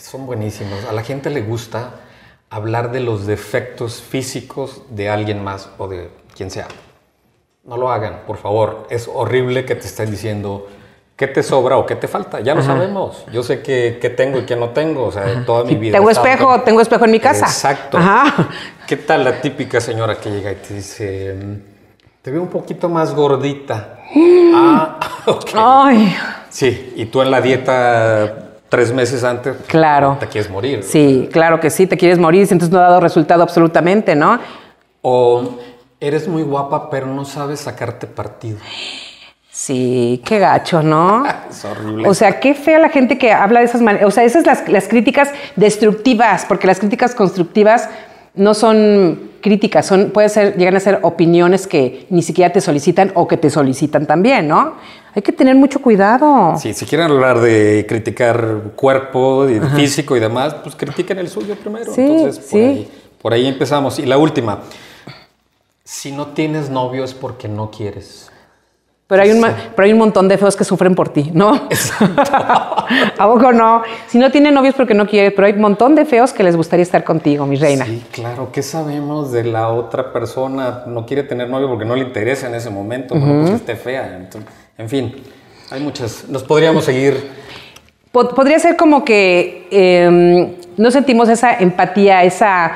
son 0.00 0.26
buenísimos. 0.26 0.84
A 0.88 0.92
la 0.92 1.02
gente 1.02 1.30
le 1.30 1.42
gusta 1.42 2.03
hablar 2.50 2.92
de 2.92 3.00
los 3.00 3.26
defectos 3.26 4.00
físicos 4.00 4.82
de 4.90 5.08
alguien 5.08 5.42
más 5.42 5.70
o 5.78 5.88
de 5.88 6.10
quien 6.34 6.50
sea. 6.50 6.68
No 7.64 7.76
lo 7.76 7.90
hagan, 7.90 8.22
por 8.26 8.36
favor. 8.36 8.86
Es 8.90 9.08
horrible 9.12 9.64
que 9.64 9.74
te 9.74 9.86
estén 9.86 10.10
diciendo 10.10 10.66
qué 11.16 11.26
te 11.26 11.42
sobra 11.42 11.78
o 11.78 11.86
qué 11.86 11.96
te 11.96 12.08
falta. 12.08 12.40
Ya 12.40 12.54
lo 12.54 12.62
sabemos. 12.62 13.24
Yo 13.32 13.42
sé 13.42 13.62
qué, 13.62 14.14
tengo 14.16 14.38
y 14.38 14.42
qué 14.44 14.56
no 14.56 14.70
tengo. 14.70 15.04
O 15.06 15.12
sea, 15.12 15.44
toda 15.46 15.64
mi 15.64 15.74
vida. 15.76 15.96
Tengo 15.96 16.10
espejo, 16.10 16.60
tengo 16.60 16.80
espejo 16.80 17.06
en 17.06 17.10
mi 17.10 17.20
casa. 17.20 17.46
Exacto. 17.46 17.98
¿Qué 18.86 18.96
tal 18.98 19.24
la 19.24 19.40
típica 19.40 19.80
señora 19.80 20.16
que 20.16 20.30
llega 20.30 20.52
y 20.52 20.56
te 20.56 20.74
dice, 20.74 21.34
te 22.20 22.30
veo 22.30 22.42
un 22.42 22.48
poquito 22.48 22.88
más 22.88 23.14
gordita? 23.14 24.00
ah, 24.54 25.00
ok. 25.26 25.50
Ay. 25.54 26.14
Sí, 26.50 26.92
y 26.96 27.06
tú 27.06 27.22
en 27.22 27.30
la 27.30 27.40
dieta 27.40 28.43
tres 28.74 28.92
meses 28.92 29.22
antes, 29.22 29.54
claro. 29.68 30.16
te 30.18 30.26
quieres 30.26 30.50
morir. 30.50 30.82
Sí, 30.82 31.28
claro 31.30 31.60
que 31.60 31.70
sí, 31.70 31.86
te 31.86 31.96
quieres 31.96 32.18
morir, 32.18 32.42
entonces 32.42 32.70
no 32.70 32.78
ha 32.78 32.82
dado 32.82 32.98
resultado 32.98 33.44
absolutamente, 33.44 34.16
¿no? 34.16 34.40
O 35.00 35.60
eres 36.00 36.26
muy 36.26 36.42
guapa, 36.42 36.90
pero 36.90 37.06
no 37.06 37.24
sabes 37.24 37.60
sacarte 37.60 38.08
partido. 38.08 38.58
Sí, 39.48 40.20
qué 40.24 40.40
gacho, 40.40 40.82
¿no? 40.82 41.22
es 41.50 41.64
horrible. 41.64 42.08
O 42.08 42.14
sea, 42.14 42.40
qué 42.40 42.54
fea 42.54 42.80
la 42.80 42.88
gente 42.88 43.16
que 43.16 43.30
habla 43.30 43.60
de 43.60 43.66
esas 43.66 43.80
maneras. 43.80 44.08
O 44.08 44.10
sea, 44.10 44.24
esas 44.24 44.44
las, 44.44 44.68
las 44.68 44.88
críticas 44.88 45.30
destructivas, 45.54 46.44
porque 46.44 46.66
las 46.66 46.80
críticas 46.80 47.14
constructivas 47.14 47.88
no 48.34 48.54
son 48.54 49.30
críticas, 49.40 49.86
son, 49.86 50.10
puede 50.10 50.28
ser, 50.28 50.56
llegan 50.56 50.76
a 50.76 50.80
ser 50.80 51.00
opiniones 51.02 51.66
que 51.66 52.06
ni 52.10 52.22
siquiera 52.22 52.52
te 52.52 52.60
solicitan 52.60 53.12
o 53.14 53.28
que 53.28 53.36
te 53.36 53.50
solicitan 53.50 54.06
también, 54.06 54.48
¿no? 54.48 54.74
Hay 55.14 55.22
que 55.22 55.32
tener 55.32 55.54
mucho 55.54 55.80
cuidado. 55.80 56.54
Sí, 56.58 56.72
si 56.74 56.86
quieren 56.86 57.10
hablar 57.10 57.40
de 57.40 57.84
criticar 57.88 58.72
cuerpo, 58.74 59.46
de 59.46 59.60
físico 59.60 60.16
y 60.16 60.20
demás, 60.20 60.54
pues 60.54 60.74
critiquen 60.74 61.18
el 61.18 61.28
suyo 61.28 61.54
primero. 61.56 61.92
Sí, 61.92 62.00
Entonces, 62.00 62.44
por, 62.50 62.60
ahí, 62.60 62.88
por 63.22 63.32
ahí 63.34 63.46
empezamos. 63.46 63.98
Y 63.98 64.06
la 64.06 64.18
última, 64.18 64.62
si 65.84 66.10
no 66.10 66.28
tienes 66.28 66.70
novio 66.70 67.04
es 67.04 67.14
porque 67.14 67.46
no 67.46 67.70
quieres. 67.70 68.32
Pero 69.06 69.20
hay, 69.20 69.32
un, 69.32 69.42
pero 69.76 69.84
hay 69.84 69.92
un 69.92 69.98
montón 69.98 70.28
de 70.28 70.38
feos 70.38 70.56
que 70.56 70.64
sufren 70.64 70.94
por 70.94 71.10
ti, 71.10 71.30
¿no? 71.34 71.52
¿A 72.08 73.26
poco 73.26 73.52
no? 73.52 73.82
Si 74.08 74.18
no 74.18 74.30
tiene 74.30 74.50
novios 74.50 74.74
porque 74.74 74.94
no 74.94 75.06
quiere, 75.06 75.30
pero 75.30 75.46
hay 75.46 75.52
un 75.52 75.60
montón 75.60 75.94
de 75.94 76.06
feos 76.06 76.32
que 76.32 76.42
les 76.42 76.56
gustaría 76.56 76.82
estar 76.82 77.04
contigo, 77.04 77.46
mi 77.46 77.56
reina. 77.56 77.84
Sí, 77.84 78.02
claro. 78.10 78.48
¿Qué 78.50 78.62
sabemos 78.62 79.30
de 79.30 79.44
la 79.44 79.68
otra 79.68 80.10
persona? 80.10 80.84
No 80.86 81.04
quiere 81.04 81.22
tener 81.22 81.50
novio 81.50 81.68
porque 81.68 81.84
no 81.84 81.96
le 81.96 82.02
interesa 82.02 82.48
en 82.48 82.54
ese 82.54 82.70
momento, 82.70 83.14
uh 83.14 83.20
pues 83.20 83.50
esté 83.50 83.76
fea. 83.76 84.26
en 84.78 84.88
fin, 84.88 85.14
hay 85.70 85.82
muchas. 85.82 86.26
Nos 86.28 86.42
podríamos 86.42 86.86
seguir. 86.86 87.30
Podría 88.10 88.58
ser 88.58 88.76
como 88.76 89.04
que 89.04 89.68
em, 89.70 90.54
no 90.76 90.90
sentimos 90.90 91.28
esa 91.28 91.54
empatía, 91.54 92.24
esa 92.24 92.72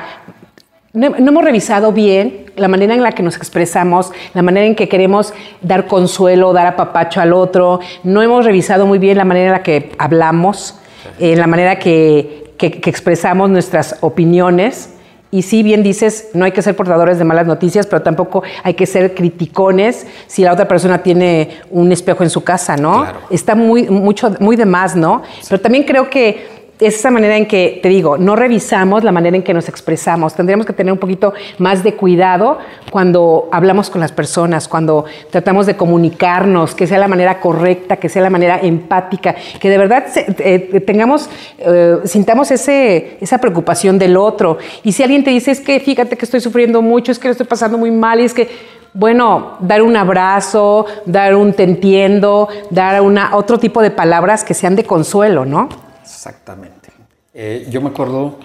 no, 0.93 1.15
hemos 1.15 1.43
revisado 1.43 1.91
bien 1.91 2.45
la 2.55 2.67
manera 2.67 2.95
en 2.95 3.03
la 3.03 3.11
que 3.11 3.21
nos 3.21 3.37
expresamos, 3.37 4.11
la 4.33 4.41
manera 4.41 4.65
en 4.65 4.75
que 4.75 4.89
queremos 4.89 5.33
dar 5.61 5.87
consuelo, 5.87 6.51
dar 6.51 6.65
apapacho 6.65 7.21
al 7.21 7.33
otro. 7.33 7.79
No 8.03 8.21
hemos 8.21 8.45
revisado 8.45 8.85
muy 8.85 8.97
bien 8.97 9.17
la 9.17 9.25
manera 9.25 9.47
en 9.47 9.51
la 9.53 9.63
que 9.63 9.91
hablamos, 9.99 10.79
en 11.19 11.39
la 11.39 11.47
manera 11.47 11.77
que, 11.77 12.53
que, 12.57 12.81
expresamos 12.89 13.49
nuestras 13.49 13.97
opiniones. 14.01 14.89
Y 15.31 15.43
sí, 15.43 15.61
bien 15.61 15.83
dices, 15.83 16.29
no 16.33 16.43
hay 16.43 16.53
que 16.53 16.63
ser 16.63 16.75
portadores 16.75 17.19
de 17.19 17.23
malas 17.23 17.45
noticias, 17.45 17.85
pero 17.85 18.01
tampoco 18.01 18.41
hay 18.63 18.73
que 18.73 18.87
ser 18.87 19.13
criticones 19.13 20.07
si 20.25 20.41
la 20.41 20.53
otra 20.53 20.67
persona 20.67 21.03
tiene 21.03 21.59
un 21.69 21.91
espejo 21.91 22.23
en 22.23 22.31
su 22.31 22.43
casa, 22.43 22.77
¿no? 22.77 23.05
Está 23.29 23.53
muy, 23.53 23.87
mucho, 23.89 24.35
muy 24.39 24.55
de 24.55 24.65
más, 24.65 24.95
¿no? 24.95 25.21
Pero 25.47 25.61
también 25.61 25.83
creo 25.83 26.09
que 26.09 26.58
es 26.79 26.95
esa 26.95 27.11
manera 27.11 27.35
en 27.35 27.45
que, 27.45 27.81
te 27.83 27.89
digo, 27.89 28.17
no 28.17 28.37
revisamos 28.37 29.03
la 29.03 29.11
manera 29.11 29.35
en 29.35 29.43
que 29.43 29.53
nos 29.53 29.67
expresamos. 29.67 30.33
Tendríamos 30.33 30.65
que 30.65 30.71
tener 30.71 30.93
un 30.93 30.97
poquito 30.97 31.33
más 31.57 31.83
de 31.83 31.95
cuidado 31.95 32.57
cuando 32.89 33.49
hablamos 33.51 33.89
con 33.89 33.99
las 33.99 34.13
personas, 34.13 34.69
cuando 34.69 35.03
tratamos 35.29 35.65
de 35.65 35.75
comunicarnos, 35.75 36.75
que 36.75 36.87
sea 36.87 36.97
la 36.97 37.09
manera 37.09 37.41
correcta, 37.41 37.97
que 37.97 38.07
sea 38.07 38.21
la 38.21 38.29
manera 38.29 38.59
empática, 38.61 39.35
que 39.59 39.69
de 39.69 39.77
verdad 39.77 40.05
eh, 40.15 40.81
tengamos, 40.87 41.29
eh, 41.57 41.97
sintamos 42.05 42.49
ese, 42.51 43.17
esa 43.19 43.39
preocupación 43.39 43.99
del 43.99 44.15
otro. 44.15 44.57
Y 44.81 44.93
si 44.93 45.03
alguien 45.03 45.25
te 45.25 45.31
dice, 45.31 45.51
es 45.51 45.59
que 45.59 45.81
fíjate 45.81 46.17
que 46.17 46.23
estoy 46.23 46.39
sufriendo 46.39 46.81
mucho, 46.81 47.11
es 47.11 47.19
que 47.19 47.27
lo 47.27 47.33
estoy 47.33 47.47
pasando 47.47 47.77
muy 47.77 47.91
mal, 47.91 48.21
y 48.21 48.23
es 48.23 48.33
que 48.33 48.79
bueno, 48.93 49.57
dar 49.59 49.81
un 49.81 49.95
abrazo, 49.97 50.85
dar 51.05 51.35
un 51.35 51.53
te 51.53 51.63
entiendo, 51.63 52.47
dar 52.69 53.01
una, 53.01 53.35
otro 53.35 53.59
tipo 53.59 53.81
de 53.81 53.91
palabras 53.91 54.45
que 54.45 54.53
sean 54.53 54.75
de 54.77 54.85
consuelo, 54.85 55.45
¿no? 55.45 55.88
Exactamente. 56.19 56.89
Eh, 57.33 57.67
yo 57.69 57.79
me 57.79 57.87
acuerdo 57.87 58.39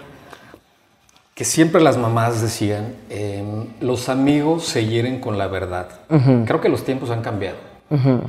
que 1.35 1.45
siempre 1.45 1.83
las 1.83 1.97
mamás 1.97 2.41
decían, 2.41 2.95
em, 3.11 3.67
los 3.81 4.09
amigos 4.09 4.65
se 4.65 4.87
hieren 4.87 5.19
con 5.19 5.39
la 5.39 5.49
verdad. 5.49 5.89
Creo 6.47 6.61
que 6.61 6.69
los 6.69 6.85
tiempos 6.85 7.11
han 7.11 7.21
cambiado. 7.21 7.57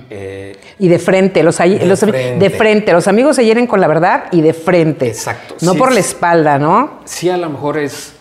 Eh, 0.09 0.57
y 0.79 0.87
de 0.87 0.97
frente 0.97 1.43
los, 1.43 1.59
de, 1.59 1.85
los 1.85 1.99
frente. 1.99 2.39
de 2.39 2.49
frente, 2.49 2.91
los 2.91 3.07
amigos 3.07 3.35
se 3.35 3.45
hieren 3.45 3.67
con 3.67 3.79
la 3.79 3.87
verdad 3.87 4.25
y 4.31 4.41
de 4.41 4.53
frente. 4.53 5.07
Exacto. 5.07 5.57
No 5.61 5.75
por 5.75 5.91
la 5.91 5.99
espalda, 5.99 6.57
¿no? 6.57 7.01
Sí, 7.05 7.29
a 7.29 7.37
lo 7.37 7.47
mejor 7.51 7.77
es 7.77 8.13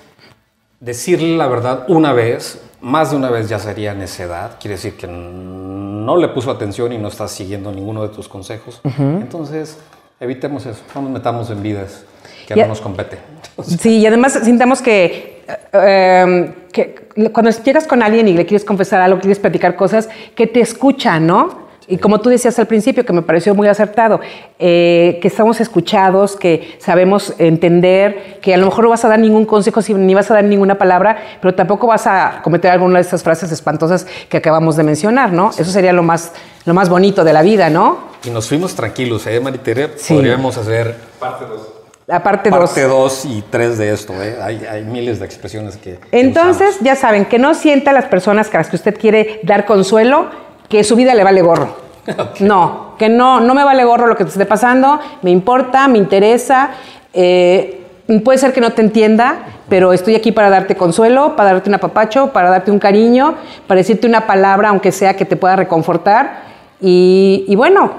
decirle 0.79 1.39
la 1.39 1.47
verdad 1.47 1.87
una 1.89 2.13
vez, 2.13 2.61
más 2.83 3.13
de 3.13 3.17
una 3.17 3.31
vez 3.31 3.49
ya 3.49 3.59
sería 3.59 3.95
necedad, 3.95 4.59
quiere 4.61 4.77
decir 4.77 4.99
que 4.99 5.07
no 5.07 6.19
le 6.19 6.29
puso 6.29 6.51
atención 6.51 6.93
y 6.93 6.99
no 6.99 7.09
está 7.09 7.29
siguiendo 7.29 7.73
ninguno 7.73 8.03
de 8.03 8.11
tus 8.11 8.29
consejos. 8.29 8.83
Entonces, 8.99 9.79
evitemos 10.21 10.67
eso, 10.67 10.81
no 10.95 11.03
nos 11.03 11.11
metamos 11.11 11.51
en 11.51 11.63
vidas 11.63 12.05
que 12.47 12.57
no 12.57 12.67
nos 12.67 12.81
compete. 12.81 13.19
Sí, 13.63 13.99
y 13.99 14.07
además 14.07 14.41
sintamos 14.43 14.83
que, 14.83 15.45
em, 15.73 16.53
que 16.73 17.07
cuando 17.33 17.53
llegas 17.53 17.87
con 17.87 18.03
alguien 18.03 18.27
y 18.27 18.33
le 18.33 18.47
quieres 18.47 18.65
confesar 18.65 19.01
algo, 19.01 19.21
quieres 19.21 19.39
platicar 19.39 19.77
cosas, 19.77 20.09
que 20.35 20.49
te 20.49 20.61
escucha, 20.61 21.21
¿no? 21.21 21.65
Y 21.87 21.99
como 21.99 22.21
tú 22.21 22.31
decías 22.31 22.59
al 22.59 22.67
principio, 22.67 23.05
que 23.05 23.13
me 23.13 23.23
pareció 23.23 23.55
muy 23.55 23.69
acertado, 23.69 24.21
eh, 24.59 25.19
que 25.21 25.29
estamos 25.29 25.61
escuchados, 25.61 26.35
que 26.35 26.77
sabemos 26.79 27.35
entender, 27.39 28.39
que 28.41 28.55
a 28.55 28.57
lo 28.57 28.67
mejor 28.67 28.85
no 28.85 28.91
vas 28.91 29.05
a 29.05 29.09
dar 29.09 29.19
ningún 29.19 29.45
consejo 29.45 29.81
ni 29.89 30.15
vas 30.15 30.31
a 30.31 30.35
dar 30.35 30.45
ninguna 30.45 30.77
palabra, 30.77 31.19
pero 31.41 31.55
tampoco 31.55 31.87
vas 31.87 32.07
a 32.07 32.41
cometer 32.43 32.71
alguna 32.71 32.97
de 32.97 33.03
esas 33.03 33.23
frases 33.23 33.53
espantosas 33.53 34.07
que 34.29 34.37
acabamos 34.37 34.77
de 34.77 34.83
mencionar, 34.83 35.33
¿no? 35.33 35.51
Eso 35.51 35.65
sería 35.65 35.93
lo 35.93 36.03
más, 36.03 36.33
lo 36.65 36.75
más 36.75 36.89
bonito 36.89 37.25
de 37.25 37.33
la 37.33 37.43
vida, 37.43 37.71
¿no? 37.71 38.15
Y 38.25 38.31
nos 38.31 38.49
fuimos 38.49 38.75
tranquilos, 38.75 39.27
¿eh, 39.27 39.39
Maritere? 39.41 39.89
Podríamos 39.89 40.57
hacer 40.57 40.97
parte 41.19 41.45
2. 41.45 41.61
La 42.07 42.23
parte 42.23 42.51
2. 42.51 42.59
Parte 42.59 42.83
2 42.83 43.25
y 43.27 43.45
3 43.51 43.79
de 43.79 43.93
esto, 43.93 44.13
¿eh? 44.23 44.37
hay, 44.43 44.65
hay, 44.71 44.85
miles 44.85 45.21
de 45.21 45.27
expresiones 45.27 45.77
que... 45.77 45.99
Entonces, 46.13 46.77
ya 46.81 46.97
saben, 46.97 47.25
que 47.27 47.39
no 47.39 47.55
sienta 47.55 47.91
a 47.91 47.95
las 47.95 48.07
personas 48.07 48.53
a 48.53 48.59
las 48.59 48.69
que 48.69 48.77
usted 48.77 48.99
quiere 48.99 49.41
dar 49.43 49.65
consuelo, 49.65 50.27
que 50.69 50.85
su 50.85 50.97
vida 50.97 51.15
le 51.15 51.25
vale 51.25 51.43
gorro. 51.43 51.85
No, 52.41 52.97
que 52.99 53.09
no, 53.09 53.41
no 53.41 53.55
me 53.55 53.65
vale 53.65 53.85
gorro 53.85 54.07
lo 54.07 54.17
que 54.17 54.25
te 54.25 54.31
esté 54.31 54.45
pasando, 54.45 55.01
me 55.23 55.31
importa, 55.31 55.89
me 55.89 55.97
interesa. 55.97 56.71
Eh, 57.15 57.83
puede 58.23 58.39
ser 58.39 58.53
que 58.53 58.61
no 58.61 58.73
te 58.73 58.83
entienda, 58.83 59.39
pero 59.69 59.93
estoy 59.93 60.15
aquí 60.15 60.31
para 60.31 60.51
darte 60.51 60.77
consuelo, 60.77 61.37
para 61.37 61.55
darte 61.55 61.71
un 61.71 61.77
apapacho, 61.77 62.33
para 62.33 62.51
darte 62.51 62.71
un 62.71 62.79
cariño, 62.79 63.37
para 63.67 63.79
decirte 63.79 64.07
una 64.07 64.27
palabra, 64.27 64.69
aunque 64.69 64.93
sea 64.93 65.17
que 65.17 65.25
te 65.25 65.37
pueda 65.37 65.57
reconfortar. 65.57 66.54
Y, 66.81 67.55
bueno, 67.57 67.93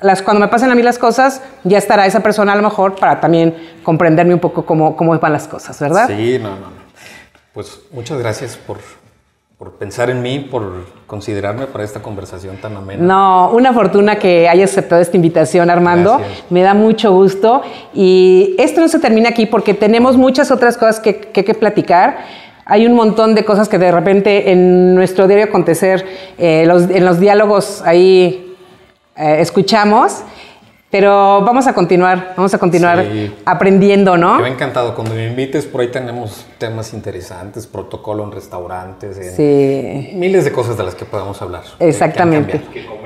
las, 0.00 0.22
cuando 0.22 0.40
me 0.40 0.48
pasen 0.48 0.70
a 0.70 0.74
mí 0.74 0.82
las 0.82 0.98
cosas, 0.98 1.42
ya 1.64 1.78
estará 1.78 2.06
esa 2.06 2.20
persona 2.20 2.52
a 2.52 2.56
lo 2.56 2.62
mejor 2.62 2.96
para 2.96 3.20
también 3.20 3.54
comprenderme 3.82 4.34
un 4.34 4.40
poco 4.40 4.64
cómo, 4.64 4.96
cómo 4.96 5.18
van 5.18 5.32
las 5.32 5.46
cosas, 5.46 5.78
¿verdad? 5.80 6.06
Sí, 6.08 6.38
no, 6.40 6.50
no. 6.50 6.80
Pues 7.52 7.80
muchas 7.90 8.18
gracias 8.18 8.56
por, 8.56 8.78
por 9.58 9.72
pensar 9.72 10.08
en 10.08 10.22
mí, 10.22 10.38
por 10.38 10.86
considerarme 11.06 11.66
para 11.66 11.84
esta 11.84 12.00
conversación 12.00 12.56
tan 12.56 12.76
amena. 12.76 13.02
No, 13.02 13.50
una 13.50 13.74
fortuna 13.74 14.16
que 14.16 14.48
hayas 14.48 14.70
aceptado 14.70 15.02
esta 15.02 15.16
invitación, 15.16 15.68
Armando. 15.68 16.18
Me 16.48 16.62
da 16.62 16.72
mucho 16.72 17.12
gusto. 17.12 17.60
Y 17.92 18.54
esto 18.56 18.80
no 18.80 18.88
se 18.88 19.00
termina 19.00 19.28
aquí 19.28 19.44
porque 19.44 19.74
tenemos 19.74 20.16
muchas 20.16 20.50
otras 20.50 20.78
cosas 20.78 21.00
que, 21.00 21.18
que, 21.18 21.54
platicar. 21.54 22.20
Hay 22.70 22.86
un 22.86 22.92
montón 22.92 23.34
de 23.34 23.44
cosas 23.44 23.68
que 23.68 23.78
de 23.78 23.90
repente 23.90 24.52
en 24.52 24.94
nuestro 24.94 25.26
diario 25.26 25.46
acontecer, 25.46 26.06
eh, 26.38 26.62
en 26.62 27.04
los 27.04 27.18
diálogos 27.18 27.82
ahí 27.84 28.54
eh, 29.16 29.38
escuchamos. 29.40 30.22
Pero 30.90 31.42
vamos 31.42 31.68
a 31.68 31.72
continuar, 31.72 32.34
vamos 32.36 32.52
a 32.52 32.58
continuar 32.58 33.04
aprendiendo, 33.44 34.16
¿no? 34.16 34.40
Me 34.40 34.48
ha 34.48 34.52
encantado. 34.52 34.96
Cuando 34.96 35.14
me 35.14 35.28
invites, 35.28 35.64
por 35.64 35.82
ahí 35.82 35.88
tenemos 35.88 36.46
temas 36.58 36.92
interesantes, 36.92 37.68
protocolo 37.68 38.24
en 38.24 38.32
restaurantes, 38.32 39.38
miles 39.38 40.44
de 40.44 40.50
cosas 40.50 40.76
de 40.76 40.82
las 40.82 40.96
que 40.96 41.04
podemos 41.04 41.40
hablar. 41.42 41.62
Exactamente. 41.78 42.60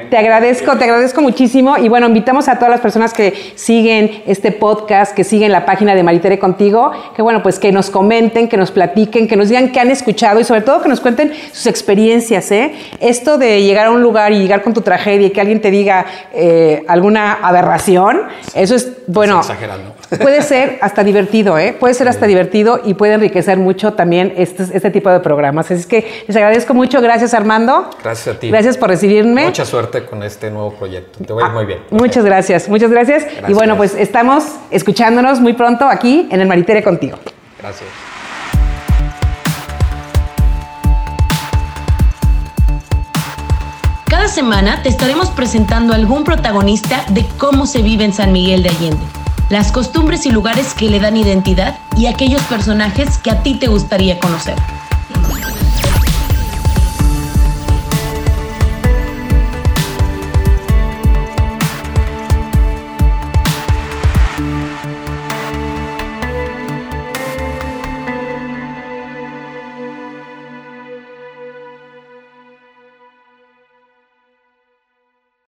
te 0.09 0.17
agradezco, 0.17 0.79
te 0.79 0.85
agradezco 0.85 1.21
muchísimo. 1.21 1.77
Y 1.77 1.91
bueno, 1.91 2.07
invitamos 2.07 2.49
a 2.49 2.55
todas 2.55 2.71
las 2.71 2.81
personas 2.81 3.13
que 3.13 3.35
siguen 3.55 4.23
este 4.27 4.51
podcast, 4.51 5.15
que 5.15 5.23
siguen 5.23 5.53
la 5.53 5.67
página 5.67 5.95
de 5.95 6.03
Maritere 6.03 6.39
Contigo, 6.39 6.91
que 7.15 7.21
bueno, 7.21 7.43
pues 7.43 7.59
que 7.59 7.71
nos 7.71 7.91
comenten, 7.91 8.49
que 8.49 8.57
nos 8.57 8.71
platiquen, 8.71 9.29
que 9.29 9.37
nos 9.37 9.51
digan 9.51 9.73
qué 9.73 9.81
han 9.81 9.91
escuchado 9.91 10.41
y 10.41 10.45
sobre 10.45 10.63
todo 10.63 10.81
que 10.81 10.89
nos 10.89 11.01
cuenten 11.01 11.35
sus 11.53 11.67
experiencias. 11.67 12.51
¿eh? 12.51 12.73
Esto 12.99 13.37
de 13.37 13.63
llegar 13.63 13.89
a 13.89 13.91
un 13.91 14.03
lugar 14.03 14.33
y 14.33 14.39
llegar 14.39 14.63
con 14.63 14.73
tu 14.73 14.81
tragedia 14.81 15.27
y 15.27 15.31
que 15.31 15.43
alguien 15.43 15.61
te 15.61 15.71
diga 15.71 16.07
eh, 16.33 16.83
alguna 16.89 17.35
aberración 17.35 17.74
eso 18.55 18.75
es, 18.75 18.93
bueno, 19.07 19.41
puede 20.21 20.43
ser 20.43 20.79
hasta 20.81 21.05
divertido, 21.05 21.59
¿eh? 21.59 21.77
Puede 21.79 21.95
ser 21.95 22.09
hasta 22.09 22.27
divertido 22.27 22.81
y 22.85 22.95
puede 22.95 23.15
enriquecer 23.15 23.59
mucho 23.59 23.95
también 23.95 24.33
este, 24.37 24.65
este 24.73 24.91
tipo 24.91 25.11
de 25.11 25.21
programas. 25.21 25.67
Así 25.67 25.81
es 25.81 25.87
que 25.87 26.25
les 26.27 26.37
agradezco 26.37 26.75
mucho. 26.75 27.01
Gracias, 27.01 27.35
Armando. 27.35 27.91
Gracias 28.03 28.37
a 28.37 28.39
ti. 28.39 28.49
Gracias 28.49 28.77
por 28.77 28.89
recibirme. 28.89 29.47
Mucha 29.47 29.65
suerte 29.65 30.05
con 30.05 30.23
este 30.23 30.51
nuevo 30.51 30.73
proyecto. 30.75 31.25
Te 31.25 31.33
voy 31.33 31.43
a 31.43 31.47
ir 31.47 31.53
muy 31.53 31.67
bien. 31.67 31.81
Muchas 31.91 32.25
gracias, 32.25 32.69
muchas 32.69 32.91
gracias. 32.91 33.27
Y 33.49 33.53
bueno, 33.53 33.77
pues 33.77 33.95
estamos 33.95 34.45
escuchándonos 34.71 35.41
muy 35.41 35.55
pronto 35.55 35.87
aquí 35.87 36.29
en 36.31 36.41
el 36.41 36.49
Maritere 36.49 36.83
contigo. 36.83 37.19
Gracias. 37.61 38.14
Semana 44.29 44.83
te 44.83 44.89
estaremos 44.89 45.31
presentando 45.31 45.93
algún 45.93 46.25
protagonista 46.25 47.05
de 47.11 47.27
cómo 47.37 47.67
se 47.67 47.83
vive 47.83 48.05
en 48.05 48.13
San 48.13 48.33
Miguel 48.33 48.63
de 48.63 48.71
Allende, 48.71 49.05
las 49.49 49.71
costumbres 49.71 50.25
y 50.27 50.31
lugares 50.31 50.75
que 50.75 50.89
le 50.89 50.99
dan 50.99 51.17
identidad 51.17 51.79
y 51.97 52.07
aquellos 52.07 52.43
personajes 52.45 53.19
que 53.19 53.31
a 53.31 53.43
ti 53.43 53.55
te 53.55 53.69
gustaría 53.69 54.19
conocer. 54.19 54.57